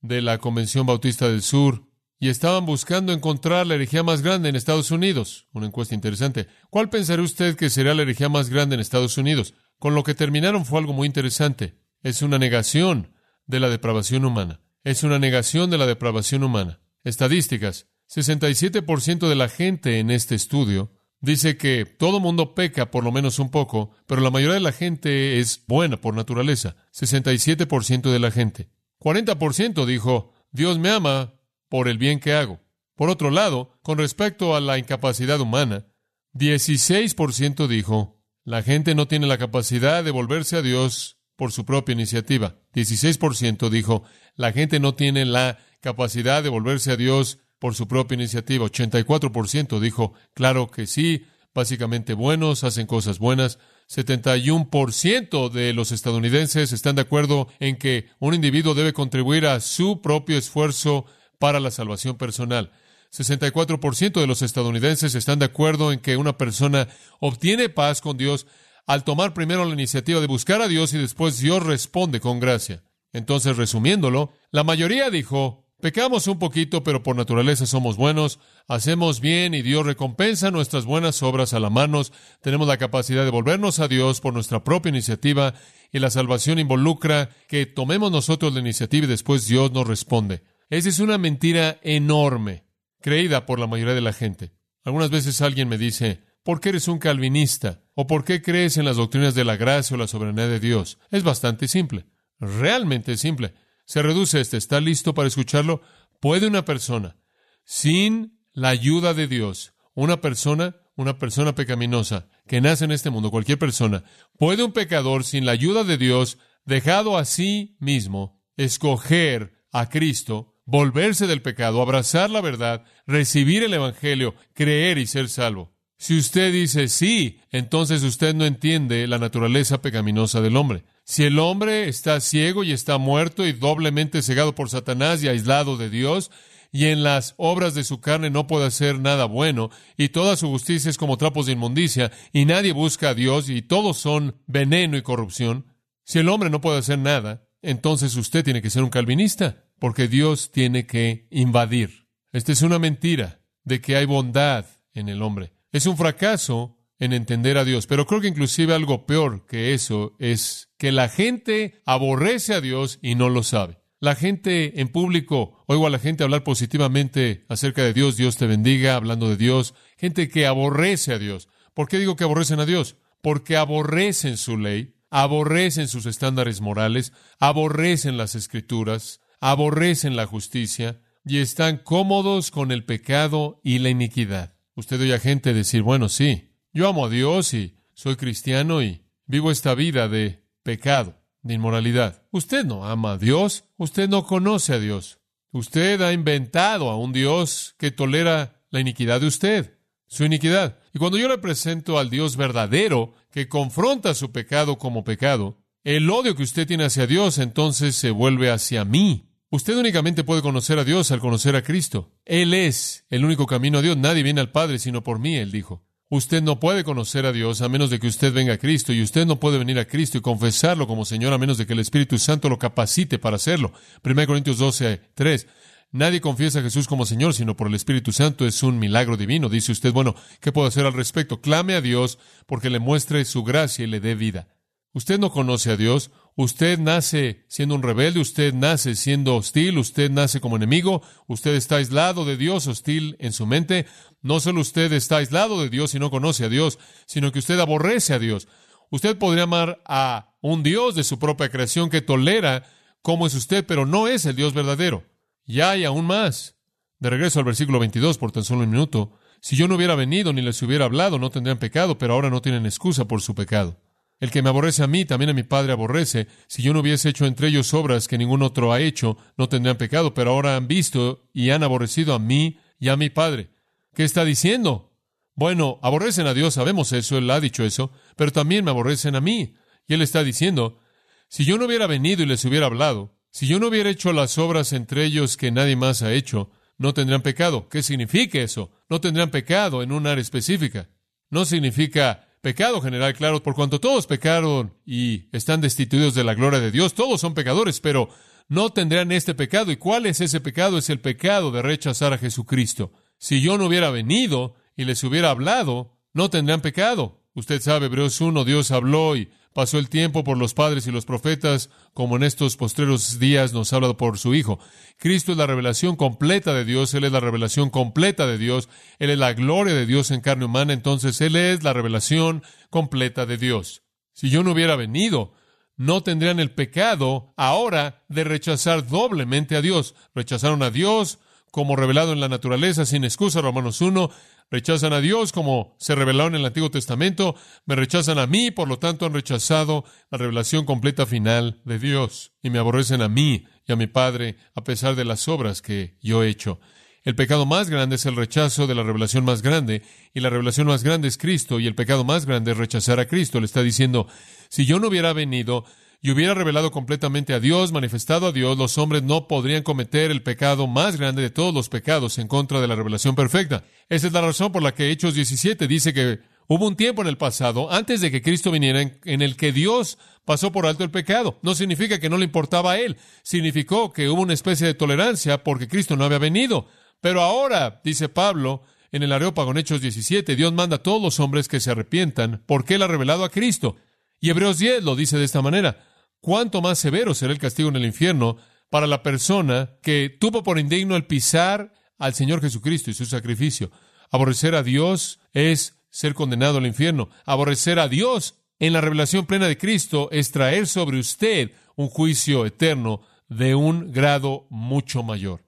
de 0.04 0.22
la 0.22 0.38
Convención 0.38 0.86
Bautista 0.86 1.28
del 1.28 1.42
Sur 1.42 1.88
y 2.20 2.30
estaban 2.30 2.66
buscando 2.66 3.12
encontrar 3.12 3.66
la 3.66 3.76
herejía 3.76 4.04
más 4.04 4.22
grande 4.22 4.50
en 4.50 4.56
Estados 4.56 4.92
Unidos. 4.92 5.48
Una 5.52 5.66
encuesta 5.66 5.96
interesante. 5.96 6.48
¿Cuál 6.70 6.90
pensaría 6.90 7.26
usted 7.26 7.56
que 7.56 7.70
sería 7.70 7.94
la 7.94 8.04
herejía 8.04 8.30
más 8.30 8.50
grande 8.50 8.76
en 8.76 8.82
Estados 8.82 9.18
Unidos? 9.18 9.56
Con 9.80 9.96
lo 9.96 10.04
que 10.04 10.14
terminaron 10.14 10.66
fue 10.66 10.80
algo 10.80 10.94
muy 10.94 11.08
interesante. 11.08 11.80
Es 12.02 12.22
una 12.22 12.38
negación 12.38 13.14
de 13.46 13.60
la 13.60 13.70
depravación 13.70 14.26
humana. 14.26 14.62
Es 14.84 15.04
una 15.04 15.20
negación 15.20 15.70
de 15.70 15.78
la 15.78 15.86
depravación 15.86 16.44
humana. 16.44 16.80
Estadísticas. 17.04 17.88
67% 18.10 19.28
de 19.28 19.36
la 19.36 19.50
gente 19.50 20.00
en 20.00 20.12
este 20.12 20.36
estudio 20.36 20.92
dice 21.20 21.58
que 21.58 21.86
todo 21.86 22.20
mundo 22.20 22.54
peca 22.54 22.92
por 22.92 23.04
lo 23.04 23.12
menos 23.12 23.40
un 23.40 23.50
poco, 23.50 23.92
pero 24.08 24.22
la 24.22 24.30
mayoría 24.30 24.56
de 24.56 24.60
la 24.60 24.74
gente 24.74 25.40
es 25.40 25.64
buena 25.68 25.98
por 25.98 26.14
naturaleza. 26.14 26.76
67% 26.94 28.12
de 28.12 28.20
la 28.20 28.32
gente. 28.32 28.70
40% 29.04 29.86
dijo, 29.86 30.34
Dios 30.52 30.80
me 30.80 30.90
ama 30.90 31.34
por 31.68 31.90
el 31.90 31.98
bien 31.98 32.20
que 32.20 32.34
hago. 32.34 32.62
Por 32.96 33.10
otro 33.10 33.32
lado, 33.32 33.78
con 33.82 33.98
respecto 33.98 34.56
a 34.56 34.62
la 34.62 34.78
incapacidad 34.78 35.42
humana, 35.42 35.88
16% 36.34 37.68
dijo, 37.68 38.24
la 38.46 38.64
gente 38.64 38.96
no 38.96 39.08
tiene 39.08 39.28
la 39.28 39.38
capacidad 39.38 40.04
de 40.04 40.12
volverse 40.12 40.56
a 40.56 40.62
Dios 40.62 41.18
por 41.36 41.52
su 41.52 41.66
propia 41.66 41.94
iniciativa. 41.94 42.56
16% 42.74 43.70
dijo, 43.70 44.04
la 44.36 44.52
gente 44.54 44.80
no 44.80 44.96
tiene 44.96 45.26
la 45.26 45.58
capacidad 45.82 46.42
de 46.42 46.50
volverse 46.50 46.92
a 46.92 46.96
Dios 46.96 47.40
por 47.60 47.76
su 47.76 47.88
propia 47.88 48.16
iniciativa. 48.16 48.66
84% 48.66 49.80
dijo, 49.80 50.14
claro 50.34 50.70
que 50.70 50.88
sí, 50.88 51.26
básicamente 51.54 52.14
buenos, 52.14 52.64
hacen 52.64 52.88
cosas 52.88 53.20
buenas. 53.20 53.60
71% 53.90 55.50
de 55.50 55.74
los 55.74 55.92
estadounidenses 55.92 56.72
están 56.72 56.96
de 56.96 57.02
acuerdo 57.02 57.48
en 57.60 57.78
que 57.78 58.08
un 58.20 58.34
individuo 58.34 58.74
debe 58.74 58.94
contribuir 58.94 59.46
a 59.46 59.60
su 59.60 60.02
propio 60.02 60.38
esfuerzo 60.38 61.06
para 61.40 61.60
la 61.60 61.72
salvación 61.72 62.18
personal. 62.18 62.72
64% 63.12 64.20
de 64.20 64.28
los 64.28 64.42
estadounidenses 64.42 65.14
están 65.14 65.40
de 65.40 65.46
acuerdo 65.46 65.92
en 65.92 66.00
que 66.00 66.18
una 66.18 66.38
persona 66.38 66.88
obtiene 67.20 67.70
paz 67.70 68.02
con 68.02 68.18
Dios 68.18 68.48
al 68.88 69.04
tomar 69.04 69.34
primero 69.34 69.66
la 69.66 69.74
iniciativa 69.74 70.20
de 70.20 70.28
buscar 70.28 70.62
a 70.62 70.68
Dios 70.68 70.94
y 70.94 70.98
después 70.98 71.40
Dios 71.40 71.64
responde 71.64 72.20
con 72.20 72.40
gracia. 72.40 72.84
Entonces, 73.14 73.56
resumiéndolo, 73.56 74.34
la 74.52 74.64
mayoría 74.64 75.12
dijo, 75.12 75.63
pecamos 75.84 76.28
un 76.28 76.40
poquito, 76.40 76.82
pero 76.82 77.04
por 77.04 77.18
naturaleza 77.18 77.66
somos 77.66 77.98
buenos, 77.98 78.40
hacemos 78.70 79.20
bien 79.20 79.54
y 79.54 79.62
Dios 79.62 79.86
recompensa 79.86 80.50
nuestras 80.50 80.86
buenas 80.86 81.22
obras 81.24 81.54
al 81.54 81.66
amarnos, 81.66 82.14
tenemos 82.42 82.70
la 82.70 82.78
capacidad 82.78 83.26
de 83.26 83.32
volvernos 83.32 83.82
a 83.82 83.90
Dios 83.90 84.22
por 84.22 84.34
nuestra 84.34 84.64
propia 84.64 84.92
iniciativa 84.92 85.56
y 85.92 86.00
la 86.00 86.10
salvación 86.10 86.58
involucra 86.58 87.32
que 87.50 87.66
tomemos 87.66 88.14
nosotros 88.14 88.54
la 88.54 88.62
iniciativa 88.62 89.04
y 89.04 89.10
después 89.10 89.46
Dios 89.46 89.74
nos 89.74 89.86
responde. 89.86 90.44
Esa 90.70 90.88
es 90.88 91.00
una 91.00 91.18
mentira 91.18 91.82
enorme, 91.84 92.64
creída 93.02 93.46
por 93.46 93.60
la 93.60 93.68
mayoría 93.68 93.94
de 93.94 94.00
la 94.00 94.14
gente. 94.14 94.54
Algunas 94.86 95.10
veces 95.10 95.42
alguien 95.42 95.68
me 95.68 95.78
dice, 95.78 96.22
¿por 96.44 96.62
qué 96.62 96.70
eres 96.70 96.88
un 96.88 97.00
calvinista? 97.00 97.82
¿O 97.94 98.08
por 98.08 98.24
qué 98.24 98.42
crees 98.42 98.78
en 98.78 98.86
las 98.86 98.96
doctrinas 98.96 99.36
de 99.36 99.44
la 99.44 99.58
gracia 99.58 99.96
o 99.96 100.00
la 100.00 100.08
soberanía 100.08 100.48
de 100.48 100.62
Dios? 100.62 100.98
Es 101.12 101.24
bastante 101.24 101.68
simple, 101.68 102.06
realmente 102.40 103.18
simple. 103.18 103.54
Se 103.86 104.02
reduce 104.02 104.40
este, 104.40 104.58
¿está 104.58 104.80
listo 104.80 105.14
para 105.14 105.28
escucharlo? 105.28 105.82
¿Puede 106.20 106.48
una 106.48 106.66
persona, 106.66 107.18
sin 107.64 108.40
la 108.54 108.70
ayuda 108.70 109.14
de 109.14 109.28
Dios, 109.28 109.74
una 109.94 110.22
persona, 110.22 110.76
una 110.96 111.18
persona 111.18 111.56
pecaminosa 111.56 112.28
que 112.48 112.62
nace 112.62 112.86
en 112.86 112.92
este 112.92 113.10
mundo, 113.10 113.32
cualquier 113.32 113.60
persona, 113.60 114.04
puede 114.38 114.64
un 114.64 114.72
pecador 114.72 115.24
sin 115.24 115.46
la 115.46 115.52
ayuda 115.52 115.84
de 115.84 115.98
Dios, 115.98 116.38
dejado 116.66 117.18
a 117.18 117.26
sí 117.26 117.76
mismo, 117.80 118.42
escoger 118.58 119.66
a 119.72 119.90
Cristo, 119.90 120.56
volverse 120.66 121.28
del 121.28 121.42
pecado, 121.42 121.82
abrazar 121.82 122.30
la 122.30 122.42
verdad, 122.42 122.86
recibir 123.06 123.64
el 123.64 123.74
Evangelio, 123.74 124.36
creer 124.54 124.98
y 124.98 125.08
ser 125.08 125.30
salvo. 125.30 125.74
Si 125.98 126.18
usted 126.18 126.52
dice 126.52 126.88
sí, 126.90 127.40
entonces 127.50 128.04
usted 128.04 128.36
no 128.36 128.46
entiende 128.46 129.08
la 129.08 129.20
naturaleza 129.20 129.82
pecaminosa 129.82 130.42
del 130.42 130.58
hombre. 130.58 130.84
Si 131.06 131.24
el 131.24 131.40
hombre 131.40 131.90
está 131.90 132.20
ciego 132.22 132.64
y 132.64 132.72
está 132.72 132.98
muerto 132.98 133.46
y 133.46 133.52
doblemente 133.52 134.22
cegado 134.22 134.56
por 134.56 134.70
Satanás 134.70 135.22
y 135.22 135.28
aislado 135.28 135.78
de 135.78 135.90
Dios, 135.90 136.32
y 136.72 136.86
en 136.86 137.04
las 137.04 137.36
obras 137.38 137.76
de 137.76 137.84
su 137.84 138.02
carne 138.02 138.30
no 138.30 138.48
puede 138.48 138.66
hacer 138.66 139.00
nada 139.00 139.26
bueno, 139.26 139.70
y 139.96 140.10
toda 140.10 140.36
su 140.38 140.48
justicia 140.48 140.90
es 140.90 140.98
como 140.98 141.18
trapos 141.18 141.46
de 141.46 141.52
inmundicia, 141.52 142.12
y 142.32 142.46
nadie 142.46 142.72
busca 142.72 143.10
a 143.10 143.14
Dios, 143.14 143.50
y 143.50 143.62
todos 143.62 143.98
son 143.98 144.42
veneno 144.48 144.98
y 144.98 145.04
corrupción, 145.04 145.68
si 146.04 146.20
el 146.20 146.30
hombre 146.30 146.50
no 146.50 146.62
puede 146.62 146.80
hacer 146.80 147.00
nada, 147.00 147.48
entonces 147.62 148.16
usted 148.16 148.44
tiene 148.44 148.62
que 148.62 148.70
ser 148.70 148.84
un 148.84 148.90
calvinista, 148.90 149.66
porque 149.80 150.08
Dios 150.08 150.52
tiene 150.52 150.86
que 150.86 151.28
invadir. 151.30 152.08
Esta 152.32 152.52
es 152.52 152.62
una 152.62 152.80
mentira 152.80 153.42
de 153.64 153.80
que 153.80 153.96
hay 153.96 154.06
bondad 154.06 154.66
en 154.94 155.10
el 155.10 155.22
hombre. 155.22 155.54
Es 155.72 155.86
un 155.86 155.96
fracaso 155.96 156.73
en 157.00 157.14
entender 157.14 157.58
a 157.58 157.66
Dios, 157.66 157.88
pero 157.88 158.06
creo 158.06 158.22
que 158.22 158.28
inclusive 158.28 158.74
algo 158.74 159.06
peor 159.06 159.46
que 159.46 159.74
eso 159.74 160.16
es 160.20 160.70
que 160.78 160.92
la 160.92 161.10
gente 161.10 161.82
aborrece 161.86 162.54
a 162.54 162.62
Dios 162.62 163.00
y 163.02 163.16
no 163.16 163.30
lo 163.30 163.44
sabe. 163.44 163.80
La 164.00 164.16
gente 164.16 164.82
en 164.82 164.90
público, 164.90 165.64
oigo 165.66 165.88
a 165.88 165.90
la 165.90 165.98
gente 165.98 166.24
hablar 166.24 166.44
positivamente 166.44 167.46
acerca 167.48 167.84
de 167.84 167.94
Dios, 167.94 168.18
Dios 168.18 168.36
te 168.36 168.48
bendiga, 168.48 168.96
hablando 168.96 169.30
de 169.30 169.38
Dios, 169.38 169.76
gente 169.98 170.28
que 170.28 170.46
aborrece 170.46 171.14
a 171.14 171.20
Dios. 171.20 171.48
¿Por 171.74 171.88
qué 171.88 172.00
digo 172.00 172.16
que 172.16 172.26
aborrecen 172.26 172.60
a 172.60 172.66
Dios? 172.66 172.98
Porque 173.22 173.56
aborrecen 173.56 174.36
su 174.36 174.58
ley, 174.58 174.96
aborrecen 175.10 175.88
sus 175.88 176.06
estándares 176.06 176.60
morales, 176.60 177.14
aborrecen 177.40 178.18
las 178.18 178.36
escrituras, 178.36 179.22
aborrecen 179.40 180.16
la 180.16 180.26
justicia 180.26 181.02
y 181.26 181.38
están 181.38 181.78
cómodos 181.78 182.52
con 182.52 182.72
el 182.72 182.84
pecado 182.84 183.62
y 183.64 183.80
la 183.80 183.90
iniquidad. 183.90 184.56
Usted 184.76 185.00
oye 185.00 185.14
a 185.14 185.20
gente 185.20 185.54
decir, 185.54 185.82
bueno, 185.82 186.10
sí, 186.10 186.53
yo 186.74 186.88
amo 186.88 187.06
a 187.06 187.10
Dios 187.10 187.54
y 187.54 187.78
soy 187.94 188.16
cristiano 188.16 188.82
y 188.82 189.04
vivo 189.28 189.52
esta 189.52 189.76
vida 189.76 190.10
de 190.10 190.44
pecado, 190.64 191.22
de 191.44 191.54
inmoralidad. 191.54 192.24
Usted 192.32 192.66
no 192.66 192.86
ama 192.86 193.14
a 193.14 193.18
Dios, 193.18 193.66
usted 193.78 194.10
no 194.10 194.26
conoce 194.26 194.74
a 194.74 194.80
Dios. 194.80 195.20
Usted 195.52 196.02
ha 196.02 196.14
inventado 196.14 196.90
a 196.90 196.98
un 196.98 197.14
Dios 197.14 197.76
que 197.78 197.92
tolera 197.92 198.64
la 198.72 198.80
iniquidad 198.80 199.22
de 199.22 199.28
usted, 199.28 199.78
su 200.08 200.26
iniquidad. 200.26 200.80
Y 200.94 201.00
cuando 201.00 201.20
yo 201.20 201.28
le 201.28 201.38
presento 201.38 202.00
al 202.00 202.10
Dios 202.10 202.38
verdadero 202.38 203.14
que 203.30 203.48
confronta 203.48 204.16
su 204.16 204.32
pecado 204.32 204.80
como 204.80 205.04
pecado, 205.04 205.60
el 205.84 206.10
odio 206.10 206.36
que 206.36 206.44
usted 206.44 206.66
tiene 206.66 206.86
hacia 206.86 207.06
Dios 207.06 207.38
entonces 207.38 207.96
se 207.96 208.10
vuelve 208.10 208.50
hacia 208.50 208.84
mí. 208.84 209.30
Usted 209.52 209.78
únicamente 209.78 210.24
puede 210.24 210.42
conocer 210.42 210.80
a 210.80 210.84
Dios 210.84 211.12
al 211.12 211.20
conocer 211.20 211.56
a 211.56 211.62
Cristo. 211.62 212.12
Él 212.26 212.56
es 212.56 213.06
el 213.12 213.24
único 213.24 213.46
camino 213.46 213.78
a 213.78 213.82
Dios. 213.84 213.96
Nadie 213.96 214.24
viene 214.24 214.42
al 214.42 214.52
Padre 214.52 214.80
sino 214.80 215.04
por 215.04 215.20
mí, 215.20 215.36
él 215.36 215.52
dijo. 215.52 215.86
Usted 216.16 216.44
no 216.44 216.60
puede 216.60 216.84
conocer 216.84 217.26
a 217.26 217.32
Dios 217.32 217.64
a 217.64 217.70
menos 217.70 217.90
de 217.90 218.00
que 218.00 218.06
usted 218.06 218.32
venga 218.32 218.54
a 218.54 218.58
Cristo 218.60 218.94
y 218.94 219.02
usted 219.02 219.26
no 219.26 219.40
puede 219.40 219.58
venir 219.58 219.80
a 219.80 219.88
Cristo 219.88 220.20
y 220.20 220.22
confesarlo 220.22 220.86
como 220.86 221.06
Señor 221.06 221.34
a 221.34 221.40
menos 221.40 221.58
de 221.58 221.66
que 221.66 221.74
el 221.74 221.80
Espíritu 221.80 222.20
Santo 222.20 222.50
lo 222.50 222.60
capacite 222.60 223.18
para 223.18 223.38
hacerlo. 223.38 223.74
1 224.04 224.28
Corintios 224.28 224.60
12, 224.60 225.02
3. 225.16 225.48
Nadie 225.92 226.22
confiesa 226.22 226.60
a 226.60 226.62
Jesús 226.62 226.88
como 226.88 227.08
Señor 227.08 227.34
sino 227.34 227.58
por 227.58 227.66
el 227.66 227.74
Espíritu 227.74 228.12
Santo. 228.12 228.46
Es 228.46 228.62
un 228.62 228.78
milagro 228.78 229.18
divino. 229.18 229.50
Dice 229.50 229.72
usted, 229.72 229.92
bueno, 229.92 230.14
¿qué 230.40 230.52
puedo 230.52 230.68
hacer 230.68 230.86
al 230.86 230.94
respecto? 230.94 231.42
Clame 231.42 231.74
a 231.74 231.82
Dios 231.82 232.20
porque 232.46 232.70
le 232.70 232.78
muestre 232.78 233.26
su 233.26 233.44
gracia 233.44 233.84
y 233.84 233.88
le 233.88 234.00
dé 234.00 234.14
vida. 234.14 234.50
Usted 234.94 235.18
no 235.18 235.32
conoce 235.32 235.72
a 235.72 235.78
Dios, 235.78 236.12
usted 236.36 236.80
nace 236.80 237.46
siendo 237.48 237.76
un 237.76 237.84
rebelde, 237.84 238.20
usted 238.20 238.54
nace 238.54 238.96
siendo 238.96 239.36
hostil, 239.36 239.78
usted 239.78 240.12
nace 240.12 240.42
como 240.42 240.56
enemigo, 240.56 241.02
usted 241.28 241.56
está 241.56 241.78
aislado 241.78 242.26
de 242.26 242.38
Dios, 242.38 242.68
hostil 242.68 243.16
en 243.20 243.34
su 243.34 243.46
mente. 243.46 243.86
No 244.22 244.40
solo 244.40 244.62
usted 244.62 244.92
está 244.94 245.18
aislado 245.18 245.62
de 245.62 245.70
Dios 245.70 245.96
y 245.96 246.00
no 246.00 246.10
conoce 246.10 246.46
a 246.46 246.50
Dios, 246.50 246.80
sino 247.06 247.32
que 247.32 247.40
usted 247.40 247.60
aborrece 247.60 248.14
a 248.14 248.20
Dios. 248.20 248.48
Usted 248.90 249.18
podría 249.18 249.44
amar 249.44 249.82
a 249.86 250.36
un 250.42 250.64
Dios 250.64 250.96
de 250.96 251.04
su 251.04 251.20
propia 251.20 251.50
creación 251.50 251.90
que 251.90 252.02
tolera 252.02 252.64
cómo 253.02 253.28
es 253.28 253.34
usted, 253.34 253.66
pero 253.66 253.86
no 253.86 254.08
es 254.08 254.26
el 254.26 254.36
Dios 254.36 254.54
verdadero. 254.54 255.04
Y 255.46 255.62
hay 255.62 255.84
aún 255.84 256.06
más. 256.06 256.56
De 257.00 257.10
regreso 257.10 257.40
al 257.40 257.46
versículo 257.46 257.80
22, 257.80 258.18
por 258.18 258.32
tan 258.32 258.44
solo 258.44 258.62
un 258.62 258.70
minuto. 258.70 259.18
Si 259.42 259.58
yo 259.58 259.68
no 259.68 259.76
hubiera 259.76 259.96
venido 259.96 260.32
ni 260.32 260.42
les 260.42 260.62
hubiera 260.62 260.86
hablado, 260.86 261.20
no 261.20 261.30
tendrían 261.30 261.60
pecado, 261.60 261.98
pero 261.98 262.14
ahora 262.14 262.30
no 262.30 262.42
tienen 262.42 262.66
excusa 262.66 263.06
por 263.06 263.22
su 263.22 263.36
pecado. 263.36 263.78
El 264.20 264.32
que 264.32 264.42
me 264.42 264.50
aborrece 264.50 264.84
a 264.84 264.88
mí, 264.88 265.06
también 265.06 265.30
a 265.30 265.34
mi 265.34 265.44
Padre 265.44 265.74
aborrece. 265.74 266.28
Si 266.48 266.62
yo 266.62 266.74
no 266.74 266.80
hubiese 266.80 267.10
hecho 267.10 267.26
entre 267.26 267.50
ellos 267.50 267.74
obras 267.74 268.08
que 268.08 268.18
ningún 268.18 268.42
otro 268.42 268.72
ha 268.72 268.80
hecho, 268.80 269.18
no 269.38 269.50
tendrían 269.50 269.78
pecado, 269.78 270.14
pero 270.14 270.32
ahora 270.32 270.56
han 270.56 270.68
visto 270.68 271.30
y 271.34 271.50
han 271.50 271.64
aborrecido 271.64 272.14
a 272.14 272.20
mí 272.20 272.60
y 272.80 272.90
a 272.90 272.96
mi 272.96 273.10
Padre. 273.10 273.52
¿Qué 273.94 274.04
está 274.04 274.24
diciendo? 274.26 274.94
Bueno, 275.36 275.80
aborrecen 275.82 276.28
a 276.28 276.34
Dios, 276.34 276.54
sabemos 276.54 276.94
eso, 276.94 277.18
Él 277.18 277.30
ha 277.32 277.40
dicho 277.40 277.64
eso, 277.64 277.92
pero 278.16 278.32
también 278.32 278.64
me 278.64 278.72
aborrecen 278.72 279.16
a 279.16 279.22
mí. 279.22 279.56
Y 279.88 279.94
Él 279.96 280.02
está 280.02 280.24
diciendo, 280.24 280.80
si 281.28 281.46
yo 281.46 281.58
no 281.58 281.66
hubiera 281.66 281.88
venido 281.88 282.24
y 282.24 282.26
les 282.26 282.46
hubiera 282.46 282.68
hablado, 282.68 283.18
si 283.32 283.48
yo 283.48 283.60
no 283.60 283.68
hubiera 283.68 283.90
hecho 283.90 284.14
las 284.14 284.38
obras 284.38 284.74
entre 284.74 285.04
ellos 285.06 285.38
que 285.38 285.52
nadie 285.52 285.76
más 285.76 286.04
ha 286.04 286.14
hecho, 286.14 286.52
no 286.78 286.94
tendrán 286.94 287.22
pecado. 287.22 287.68
¿Qué 287.70 287.82
significa 287.82 288.40
eso? 288.40 288.72
No 288.90 289.02
tendrán 289.02 289.32
pecado 289.32 289.82
en 289.82 289.92
un 289.92 290.06
área 290.06 290.22
específica. 290.22 290.90
No 291.30 291.46
significa 291.46 292.28
pecado 292.44 292.82
general, 292.82 293.14
claro, 293.14 293.42
por 293.42 293.56
cuanto 293.56 293.80
todos 293.80 294.06
pecaron 294.06 294.74
y 294.86 295.30
están 295.32 295.62
destituidos 295.62 296.14
de 296.14 296.26
la 296.26 296.34
gloria 296.34 296.60
de 296.60 296.72
Dios, 296.72 296.94
todos 296.94 297.22
son 297.22 297.34
pecadores, 297.34 297.80
pero 297.80 298.10
no 298.50 298.70
tendrán 298.70 299.14
este 299.14 299.34
pecado. 299.34 299.72
¿Y 299.72 299.78
cuál 299.78 300.06
es 300.06 300.20
ese 300.20 300.42
pecado? 300.42 300.78
Es 300.78 300.90
el 300.90 301.00
pecado 301.00 301.52
de 301.52 301.62
rechazar 301.62 302.12
a 302.12 302.18
Jesucristo. 302.18 302.92
Si 303.18 303.40
yo 303.40 303.58
no 303.58 303.68
hubiera 303.68 303.92
venido 303.92 304.56
y 304.76 304.84
les 304.84 305.02
hubiera 305.06 305.30
hablado, 305.30 305.98
no 306.12 306.30
tendrán 306.30 306.60
pecado. 306.60 307.24
Usted 307.34 307.62
sabe, 307.62 307.86
Hebreos 307.86 308.20
1, 308.20 308.44
Dios 308.44 308.72
habló 308.72 309.16
y 309.16 309.32
pasó 309.54 309.78
el 309.78 309.90
tiempo 309.90 310.24
por 310.24 310.38
los 310.38 310.54
padres 310.54 310.88
y 310.88 310.92
los 310.92 311.06
profetas, 311.06 311.70
como 311.94 312.16
en 312.16 312.24
estos 312.24 312.58
postreros 312.58 313.20
días 313.20 313.54
nos 313.54 313.72
ha 313.72 313.78
hablado 313.78 313.98
por 313.98 314.18
su 314.18 314.36
Hijo. 314.36 314.60
Cristo 314.98 315.32
es 315.32 315.38
la 315.38 315.48
revelación 315.48 315.96
completa 315.96 316.54
de 316.54 316.66
Dios, 316.66 316.94
Él 316.94 317.04
es 317.04 317.12
la 317.12 317.20
revelación 317.20 317.70
completa 317.70 318.28
de 318.28 318.38
Dios, 318.38 318.70
Él 319.00 319.12
es 319.12 319.18
la 319.18 319.34
gloria 319.34 319.74
de 319.74 319.86
Dios 319.86 320.12
en 320.12 320.22
carne 320.22 320.46
humana, 320.46 320.74
entonces 320.74 321.22
Él 321.22 321.36
es 321.36 321.64
la 321.64 321.74
revelación 321.74 322.44
completa 322.70 323.26
de 323.26 323.38
Dios. 323.38 323.84
Si 324.14 324.30
yo 324.30 324.44
no 324.44 324.52
hubiera 324.52 324.76
venido, 324.76 325.34
no 325.76 326.04
tendrían 326.04 326.40
el 326.40 326.52
pecado 326.52 327.34
ahora 327.36 328.04
de 328.08 328.24
rechazar 328.24 328.88
doblemente 328.88 329.56
a 329.56 329.62
Dios. 329.62 329.96
Rechazaron 330.14 330.62
a 330.62 330.70
Dios 330.70 331.20
como 331.54 331.76
revelado 331.76 332.14
en 332.14 332.20
la 332.20 332.30
naturaleza, 332.30 332.84
sin 332.84 333.04
excusa, 333.04 333.40
Romanos 333.40 333.80
1, 333.80 334.10
rechazan 334.50 334.92
a 334.92 335.02
Dios 335.02 335.32
como 335.32 335.76
se 335.78 335.94
revelaron 335.94 336.34
en 336.34 336.40
el 336.40 336.48
Antiguo 336.48 336.72
Testamento, 336.72 337.36
me 337.68 337.76
rechazan 337.76 338.18
a 338.18 338.26
mí, 338.26 338.50
por 338.50 338.68
lo 338.68 338.80
tanto 338.80 339.06
han 339.06 339.14
rechazado 339.14 339.86
la 340.10 340.18
revelación 340.18 340.66
completa 340.66 341.06
final 341.06 341.62
de 341.64 341.78
Dios, 341.78 342.34
y 342.42 342.50
me 342.50 342.58
aborrecen 342.58 343.04
a 343.04 343.08
mí 343.08 343.46
y 343.68 343.72
a 343.72 343.76
mi 343.76 343.86
Padre, 343.86 344.38
a 344.56 344.64
pesar 344.64 344.96
de 344.96 345.06
las 345.06 345.28
obras 345.28 345.62
que 345.62 345.96
yo 346.02 346.24
he 346.24 346.30
hecho. 346.30 346.60
El 347.04 347.14
pecado 347.14 347.46
más 347.46 347.70
grande 347.70 347.98
es 347.98 348.08
el 348.08 348.16
rechazo 348.16 348.66
de 348.66 348.74
la 348.74 348.82
revelación 348.82 349.24
más 349.24 349.44
grande, 349.44 349.84
y 350.12 350.22
la 350.22 350.32
revelación 350.32 350.66
más 350.66 350.84
grande 350.84 351.08
es 351.08 351.20
Cristo, 351.20 351.60
y 351.60 351.68
el 351.68 351.76
pecado 351.76 352.04
más 352.04 352.26
grande 352.26 352.54
es 352.54 352.58
rechazar 352.58 353.00
a 353.00 353.06
Cristo. 353.06 353.40
Le 353.40 353.46
está 353.46 353.62
diciendo, 353.62 354.08
si 354.50 354.66
yo 354.66 354.80
no 354.80 354.88
hubiera 354.88 355.14
venido 355.14 355.66
y 356.06 356.12
hubiera 356.12 356.34
revelado 356.34 356.70
completamente 356.70 357.34
a 357.34 357.40
Dios, 357.40 357.72
manifestado 357.72 358.28
a 358.28 358.32
Dios, 358.34 358.58
los 358.58 358.78
hombres 358.78 359.04
no 359.04 359.26
podrían 359.26 359.64
cometer 359.64 360.12
el 360.12 360.22
pecado 360.22 360.68
más 360.68 360.98
grande 360.98 361.22
de 361.22 361.30
todos 361.30 361.54
los 361.54 361.70
pecados 361.70 362.18
en 362.18 362.28
contra 362.28 362.60
de 362.60 362.68
la 362.68 362.76
revelación 362.76 363.16
perfecta. 363.16 363.64
Esa 363.88 364.08
es 364.08 364.14
la 364.14 364.20
razón 364.20 364.52
por 364.52 364.62
la 364.62 364.74
que 364.74 364.92
Hechos 364.92 365.14
17 365.14 365.66
dice 365.66 365.94
que 365.94 366.20
hubo 366.48 366.68
un 366.68 366.76
tiempo 366.76 367.02
en 367.02 367.08
el 367.08 367.16
pasado, 367.16 367.72
antes 367.72 368.02
de 368.02 368.12
que 368.12 368.22
Cristo 368.22 368.52
viniera, 368.52 368.82
en, 368.82 369.22
el 369.22 369.38
que 369.38 369.54
Dios 369.54 369.98
pasó 370.26 370.52
por 370.52 370.66
alto 370.66 370.84
el 370.84 370.92
pecado. 370.92 371.40
No 371.42 371.56
significa 371.56 372.02
que 372.02 372.10
no 372.10 372.18
le 372.18 372.26
importaba 372.26 372.74
a 372.74 372.80
él, 372.80 372.98
significó 373.24 373.94
que 373.94 374.10
hubo 374.10 374.24
una 374.24 374.34
especie 374.34 374.68
de 374.68 374.74
tolerancia 374.74 375.42
porque 375.42 375.70
Cristo 375.70 375.96
no 375.96 376.04
había 376.04 376.18
venido. 376.18 376.68
Pero 377.00 377.22
ahora, 377.22 377.80
dice 377.82 378.10
Pablo, 378.10 378.64
en 378.92 379.04
el 379.04 379.14
Areópago 379.14 379.52
en 379.52 379.58
Hechos 379.58 379.80
17, 379.80 380.36
Dios 380.36 380.52
manda 380.52 380.76
a 380.76 380.84
todos 380.84 381.02
los 381.02 381.22
hombres 381.22 381.48
que 381.48 381.62
se 381.62 381.72
arrepientan 381.72 382.44
porque 382.46 382.76
Él 382.76 382.82
ha 382.82 382.88
revelado 382.88 383.24
a 383.24 383.30
Cristo. 383.30 383.78
Y 384.20 384.32
Hebreos 384.32 384.58
10 384.58 384.84
lo 384.84 384.98
dice 384.98 385.18
de 385.18 385.24
esta 385.24 385.42
manera. 385.42 385.93
¿Cuánto 386.24 386.62
más 386.62 386.80
severo 386.80 387.14
será 387.14 387.32
el 387.32 387.38
castigo 387.38 387.70
en 387.70 387.76
el 387.76 387.86
infierno 387.86 388.38
para 388.72 388.88
la 388.88 389.04
persona 389.04 389.76
que 389.84 390.10
tuvo 390.10 390.42
por 390.42 390.58
indigno 390.58 390.96
el 390.96 391.06
pisar 391.06 391.74
al 392.00 392.16
Señor 392.16 392.42
Jesucristo 392.42 392.90
y 392.90 392.96
su 392.96 393.06
sacrificio? 393.06 393.70
Aborrecer 394.10 394.56
a 394.56 394.64
Dios 394.64 395.20
es 395.34 395.84
ser 395.92 396.16
condenado 396.16 396.58
al 396.58 396.66
infierno. 396.66 397.10
Aborrecer 397.26 397.78
a 397.78 397.88
Dios 397.88 398.40
en 398.58 398.74
la 398.74 398.82
revelación 398.82 399.28
plena 399.28 399.48
de 399.48 399.60
Cristo 399.60 400.10
es 400.12 400.32
traer 400.32 400.66
sobre 400.66 400.98
usted 400.98 401.52
un 401.76 401.90
juicio 401.90 402.48
eterno 402.48 403.02
de 403.30 403.54
un 403.54 403.92
grado 403.92 404.48
mucho 404.50 405.04
mayor 405.04 405.44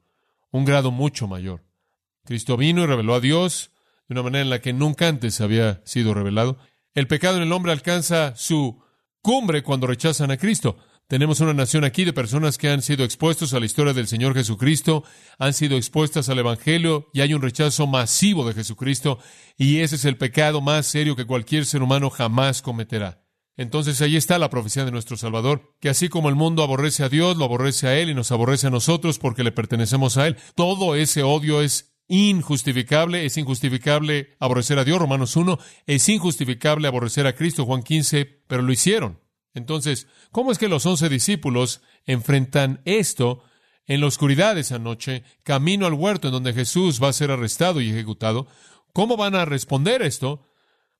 un 0.55 0.63
grado 0.63 0.89
mucho 0.89 1.27
mayor. 1.27 1.63
Cristo 2.23 2.55
vino 2.55 2.83
y 2.83 2.85
reveló 2.85 3.13
a 3.15 3.19
Dios 3.19 3.71
de 4.07 4.13
una 4.13 4.23
manera 4.23 4.41
en 4.41 4.49
la 4.49 4.61
que 4.61 4.71
nunca 4.71 5.09
antes 5.09 5.41
había 5.41 5.81
sido 5.83 6.13
revelado. 6.13 6.57
El 6.93 7.07
pecado 7.07 7.35
en 7.35 7.43
el 7.43 7.51
hombre 7.51 7.73
alcanza 7.73 8.33
su 8.37 8.81
cumbre 9.25 9.63
cuando 9.63 9.87
rechazan 9.87 10.29
a 10.29 10.37
Cristo. 10.37 10.77
Tenemos 11.07 11.39
una 11.39 11.51
nación 11.51 11.83
aquí 11.83 12.05
de 12.05 12.13
personas 12.13 12.59
que 12.59 12.69
han 12.69 12.83
sido 12.83 13.03
expuestos 13.03 13.55
a 13.55 13.59
la 13.59 13.65
historia 13.65 13.91
del 13.91 14.05
Señor 14.05 14.35
Jesucristo, 14.35 15.03
han 15.39 15.55
sido 15.55 15.77
expuestas 15.77 16.29
al 16.29 16.37
Evangelio 16.37 17.09
y 17.11 17.21
hay 17.21 17.33
un 17.33 17.41
rechazo 17.41 17.87
masivo 17.87 18.47
de 18.47 18.53
Jesucristo 18.53 19.17
y 19.57 19.79
ese 19.79 19.95
es 19.95 20.05
el 20.05 20.17
pecado 20.17 20.61
más 20.61 20.85
serio 20.85 21.15
que 21.15 21.25
cualquier 21.25 21.65
ser 21.65 21.81
humano 21.81 22.11
jamás 22.11 22.61
cometerá. 22.61 23.25
Entonces 23.57 23.99
ahí 24.01 24.15
está 24.15 24.37
la 24.37 24.51
profecía 24.51 24.85
de 24.85 24.91
nuestro 24.91 25.17
Salvador, 25.17 25.75
que 25.81 25.89
así 25.89 26.07
como 26.07 26.29
el 26.29 26.35
mundo 26.35 26.61
aborrece 26.61 27.03
a 27.03 27.09
Dios, 27.09 27.35
lo 27.35 27.45
aborrece 27.45 27.87
a 27.87 27.97
Él 27.97 28.11
y 28.11 28.13
nos 28.13 28.31
aborrece 28.31 28.67
a 28.67 28.69
nosotros 28.69 29.17
porque 29.17 29.43
le 29.43 29.51
pertenecemos 29.51 30.17
a 30.17 30.27
Él. 30.27 30.37
Todo 30.53 30.93
ese 30.93 31.23
odio 31.23 31.63
es 31.63 31.94
injustificable, 32.07 33.25
es 33.25 33.37
injustificable 33.37 34.35
aborrecer 34.39 34.79
a 34.79 34.83
Dios, 34.83 34.99
Romanos 34.99 35.35
1, 35.35 35.57
es 35.87 36.07
injustificable 36.09 36.87
aborrecer 36.87 37.27
a 37.27 37.35
Cristo, 37.35 37.65
Juan 37.65 37.83
15, 37.83 38.25
pero 38.47 38.61
lo 38.61 38.71
hicieron. 38.71 39.19
Entonces, 39.53 40.07
¿cómo 40.31 40.51
es 40.51 40.57
que 40.57 40.67
los 40.67 40.85
once 40.85 41.09
discípulos 41.09 41.81
enfrentan 42.05 42.81
esto 42.85 43.43
en 43.87 44.01
la 44.01 44.07
oscuridad 44.07 44.57
esa 44.57 44.79
noche, 44.79 45.23
camino 45.43 45.85
al 45.85 45.93
huerto 45.93 46.27
en 46.27 46.33
donde 46.33 46.53
Jesús 46.53 47.01
va 47.01 47.09
a 47.09 47.13
ser 47.13 47.31
arrestado 47.31 47.81
y 47.81 47.89
ejecutado? 47.89 48.47
¿Cómo 48.93 49.17
van 49.17 49.35
a 49.35 49.45
responder 49.45 50.01
esto? 50.01 50.47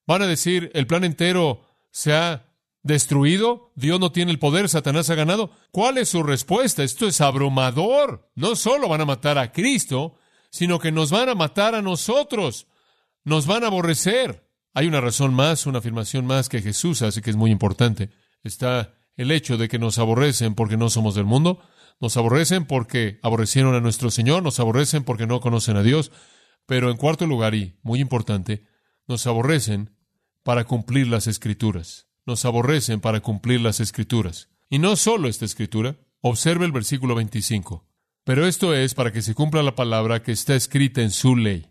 ¿Van 0.06 0.22
a 0.22 0.26
decir 0.26 0.70
el 0.74 0.86
plan 0.86 1.04
entero 1.04 1.62
se 1.90 2.12
ha 2.12 2.52
destruido? 2.82 3.72
¿Dios 3.74 4.00
no 4.00 4.12
tiene 4.12 4.30
el 4.30 4.38
poder? 4.38 4.68
¿Satanás 4.68 5.10
ha 5.10 5.14
ganado? 5.14 5.50
¿Cuál 5.70 5.98
es 5.98 6.08
su 6.08 6.22
respuesta? 6.22 6.82
Esto 6.82 7.06
es 7.06 7.20
abrumador. 7.20 8.30
No 8.34 8.56
solo 8.56 8.88
van 8.88 9.00
a 9.00 9.06
matar 9.06 9.38
a 9.38 9.52
Cristo, 9.52 10.16
sino 10.56 10.78
que 10.78 10.90
nos 10.90 11.10
van 11.10 11.28
a 11.28 11.34
matar 11.34 11.74
a 11.74 11.82
nosotros. 11.82 12.66
Nos 13.24 13.46
van 13.46 13.62
a 13.62 13.66
aborrecer. 13.66 14.48
Hay 14.72 14.86
una 14.86 15.02
razón 15.02 15.34
más, 15.34 15.66
una 15.66 15.80
afirmación 15.80 16.26
más 16.26 16.48
que 16.48 16.62
Jesús 16.62 17.02
hace 17.02 17.20
que 17.20 17.28
es 17.28 17.36
muy 17.36 17.50
importante. 17.50 18.08
Está 18.42 18.94
el 19.16 19.30
hecho 19.32 19.58
de 19.58 19.68
que 19.68 19.78
nos 19.78 19.98
aborrecen 19.98 20.54
porque 20.54 20.78
no 20.78 20.88
somos 20.88 21.14
del 21.14 21.26
mundo. 21.26 21.60
Nos 22.00 22.16
aborrecen 22.16 22.64
porque 22.64 23.20
aborrecieron 23.22 23.74
a 23.74 23.80
nuestro 23.80 24.10
Señor. 24.10 24.42
Nos 24.42 24.58
aborrecen 24.58 25.04
porque 25.04 25.26
no 25.26 25.40
conocen 25.40 25.76
a 25.76 25.82
Dios. 25.82 26.10
Pero 26.64 26.90
en 26.90 26.96
cuarto 26.96 27.26
lugar, 27.26 27.54
y 27.54 27.78
muy 27.82 28.00
importante, 28.00 28.64
nos 29.06 29.26
aborrecen 29.26 29.94
para 30.42 30.64
cumplir 30.64 31.06
las 31.08 31.26
escrituras. 31.26 32.08
Nos 32.24 32.46
aborrecen 32.46 33.00
para 33.00 33.20
cumplir 33.20 33.60
las 33.60 33.80
escrituras. 33.80 34.48
Y 34.70 34.78
no 34.78 34.96
solo 34.96 35.28
esta 35.28 35.44
escritura, 35.44 35.96
observe 36.22 36.64
el 36.64 36.72
versículo 36.72 37.14
25. 37.14 37.86
Pero 38.26 38.44
esto 38.44 38.74
es 38.74 38.94
para 38.94 39.12
que 39.12 39.22
se 39.22 39.36
cumpla 39.36 39.62
la 39.62 39.76
palabra 39.76 40.20
que 40.20 40.32
está 40.32 40.56
escrita 40.56 41.00
en 41.00 41.12
su 41.12 41.36
ley. 41.36 41.70